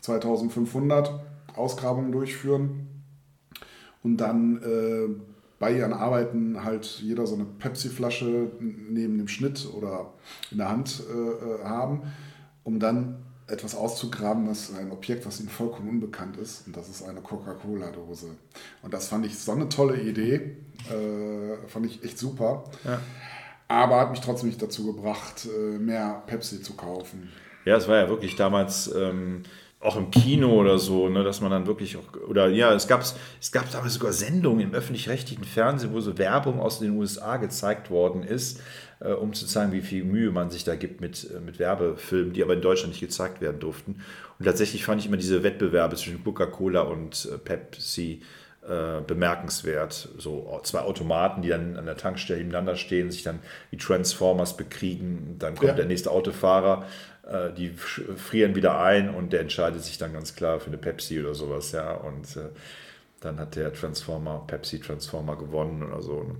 [0.02, 1.10] 2500
[1.56, 2.86] Ausgrabungen durchführen
[4.02, 5.31] und dann äh,
[5.62, 10.12] bei ihren Arbeiten halt jeder so eine Pepsi-Flasche neben dem Schnitt oder
[10.50, 12.02] in der Hand äh, äh haben,
[12.64, 16.66] um dann etwas auszugraben, das ein Objekt, was ihnen vollkommen unbekannt ist.
[16.66, 18.30] Und das ist eine Coca-Cola-Dose.
[18.82, 20.56] Und das fand ich so eine tolle Idee.
[20.90, 22.64] Äh, fand ich echt super.
[22.82, 22.98] Ja.
[23.68, 27.30] Aber hat mich trotzdem nicht dazu gebracht, äh, mehr Pepsi zu kaufen.
[27.64, 28.92] Ja, es war ja wirklich damals.
[28.92, 29.44] Ähm
[29.82, 33.02] auch im Kino oder so, ne, dass man dann wirklich auch, oder ja, es gab,
[33.02, 37.90] es gab damals sogar Sendungen im öffentlich-rechtlichen Fernsehen, wo so Werbung aus den USA gezeigt
[37.90, 38.60] worden ist,
[39.00, 42.32] äh, um zu zeigen, wie viel Mühe man sich da gibt mit, äh, mit Werbefilmen,
[42.32, 44.02] die aber in Deutschland nicht gezeigt werden durften.
[44.38, 48.22] Und tatsächlich fand ich immer diese Wettbewerbe zwischen Coca-Cola und äh, Pepsi
[48.68, 50.08] äh, bemerkenswert.
[50.18, 53.40] So zwei Automaten, die dann an der Tankstelle nebeneinander stehen, sich dann
[53.70, 55.36] wie Transformers bekriegen.
[55.38, 55.74] Dann kommt ja.
[55.74, 56.86] der nächste Autofahrer
[57.26, 61.20] äh, die frieren wieder ein und der entscheidet sich dann ganz klar für eine Pepsi
[61.20, 61.92] oder sowas, ja.
[61.92, 62.48] Und äh,
[63.20, 66.24] dann hat der Transformer, Pepsi Transformer gewonnen oder so.
[66.24, 66.34] Ne.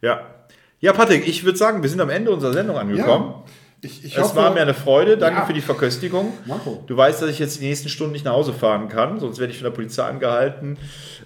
[0.00, 0.34] Ja.
[0.80, 3.30] Ja, Patrick, ich würde sagen, wir sind am Ende unserer Sendung angekommen.
[3.30, 3.44] Ja.
[3.80, 5.16] Ich, ich es hoffe, war mir eine Freude.
[5.16, 5.46] Danke ja.
[5.46, 6.32] für die Verköstigung.
[6.46, 6.82] Marco.
[6.86, 9.52] Du weißt, dass ich jetzt die nächsten Stunden nicht nach Hause fahren kann, sonst werde
[9.52, 10.76] ich von der Polizei angehalten.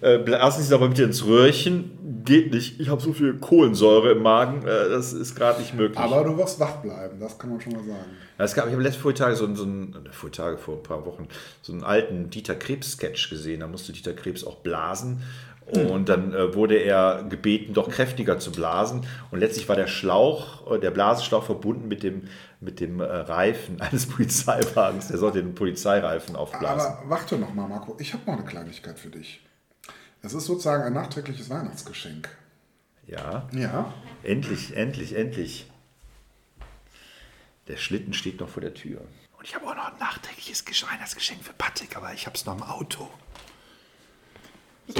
[0.02, 2.22] Äh, lassen Sie es aber bitte ins Röhrchen.
[2.24, 2.78] Geht nicht.
[2.78, 4.66] Ich habe so viel Kohlensäure im Magen.
[4.66, 5.98] Äh, das ist gerade nicht möglich.
[5.98, 8.10] Aber du wirst wach bleiben, das kann man schon mal sagen.
[8.38, 11.28] Ja, es gab, ich habe letzte Vortage so, so einen, Vortage vor ein paar Wochen,
[11.62, 13.60] so einen alten Dieter Krebs-Sketch gesehen.
[13.60, 15.22] Da musste Dieter Krebs auch blasen.
[15.72, 19.06] Und dann äh, wurde er gebeten, doch kräftiger zu blasen.
[19.30, 22.28] Und letztlich war der Schlauch, äh, der Blasenschlauch verbunden mit dem,
[22.60, 25.08] mit dem äh, Reifen eines Polizeiwagens.
[25.08, 26.92] Der sollte den Polizeireifen aufblasen.
[26.92, 27.96] Aber warte noch mal, Marco.
[27.98, 29.40] Ich habe noch eine Kleinigkeit für dich.
[30.20, 32.28] Es ist sozusagen ein nachträgliches Weihnachtsgeschenk.
[33.06, 33.48] Ja.
[33.52, 33.92] Ja.
[34.22, 35.70] Endlich, endlich, endlich.
[37.68, 39.00] Der Schlitten steht noch vor der Tür.
[39.38, 42.56] Und ich habe auch noch ein nachträgliches Weihnachtsgeschenk für Patrick, aber ich habe es noch
[42.56, 43.08] im Auto.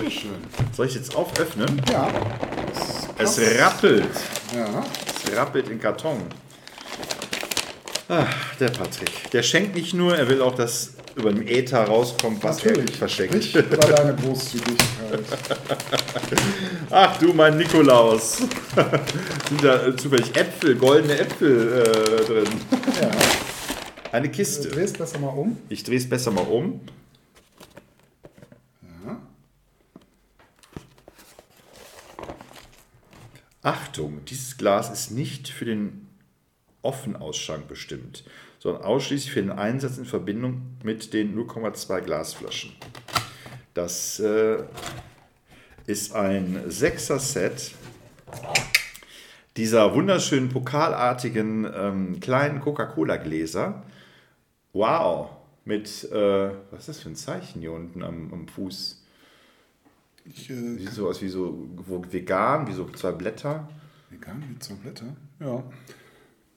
[0.03, 0.31] Sehr schön.
[0.77, 1.81] Soll ich jetzt auföffnen?
[1.89, 2.09] Ja.
[3.19, 4.11] Es rappelt.
[4.53, 4.85] Ja.
[5.07, 6.23] Es rappelt in Karton.
[8.09, 9.31] Ach, der Patrick.
[9.31, 12.91] Der schenkt nicht nur, er will auch, dass über dem Äther rauskommt, was Natürlich.
[12.91, 13.35] er verschenkt.
[13.37, 15.21] Ich über deine Großzügigkeit.
[16.91, 18.39] Ach du, mein Nikolaus.
[19.49, 22.49] Sind da äh, zufällig Äpfel, goldene Äpfel äh, drin.
[23.01, 23.11] Ja.
[24.11, 24.69] Eine Kiste.
[24.69, 25.59] Du drehst besser mal um.
[25.69, 26.81] Ich drehe es besser mal um.
[33.63, 36.09] Achtung, dieses Glas ist nicht für den
[36.83, 38.25] Offenausschank bestimmt,
[38.59, 42.73] sondern ausschließlich für den Einsatz in Verbindung mit den 0,2 Glasflaschen.
[43.73, 44.65] Das äh,
[45.87, 47.73] ist ein Sechser-Set
[49.57, 53.83] dieser wunderschönen pokalartigen ähm, kleinen Coca-Cola-Gläser.
[54.73, 55.31] Wow!
[55.65, 59.02] Mit, äh, was ist das für ein Zeichen hier unten am, am Fuß?
[60.25, 61.69] Ich, äh, Sieht so aus wie so
[62.11, 63.69] vegan, wie so zwei Blätter.
[64.11, 65.17] Vegan wie zwei Blätter?
[65.41, 65.63] Ja.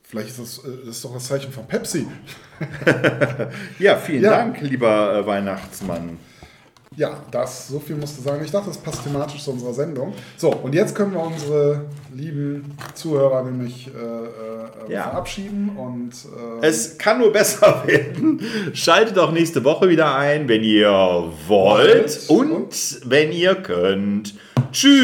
[0.03, 2.07] Vielleicht ist das, äh, das ist doch das Zeichen von Pepsi.
[3.80, 4.32] ja, vielen ja.
[4.32, 6.18] Dank, lieber äh, Weihnachtsmann.
[6.98, 8.41] Ja, das, so viel musst du sagen.
[8.43, 10.14] Ich dachte, das passt thematisch zu unserer Sendung.
[10.38, 15.04] So, und jetzt können wir unsere lieben Zuhörer nämlich äh, äh, ja.
[15.04, 15.72] verabschieden.
[15.76, 16.14] Und,
[16.62, 18.39] äh, es kann nur besser werden.
[18.74, 24.36] Schaltet auch nächste Woche wieder ein, wenn ihr wollt und, und wenn ihr könnt.
[24.72, 24.96] Tschüss.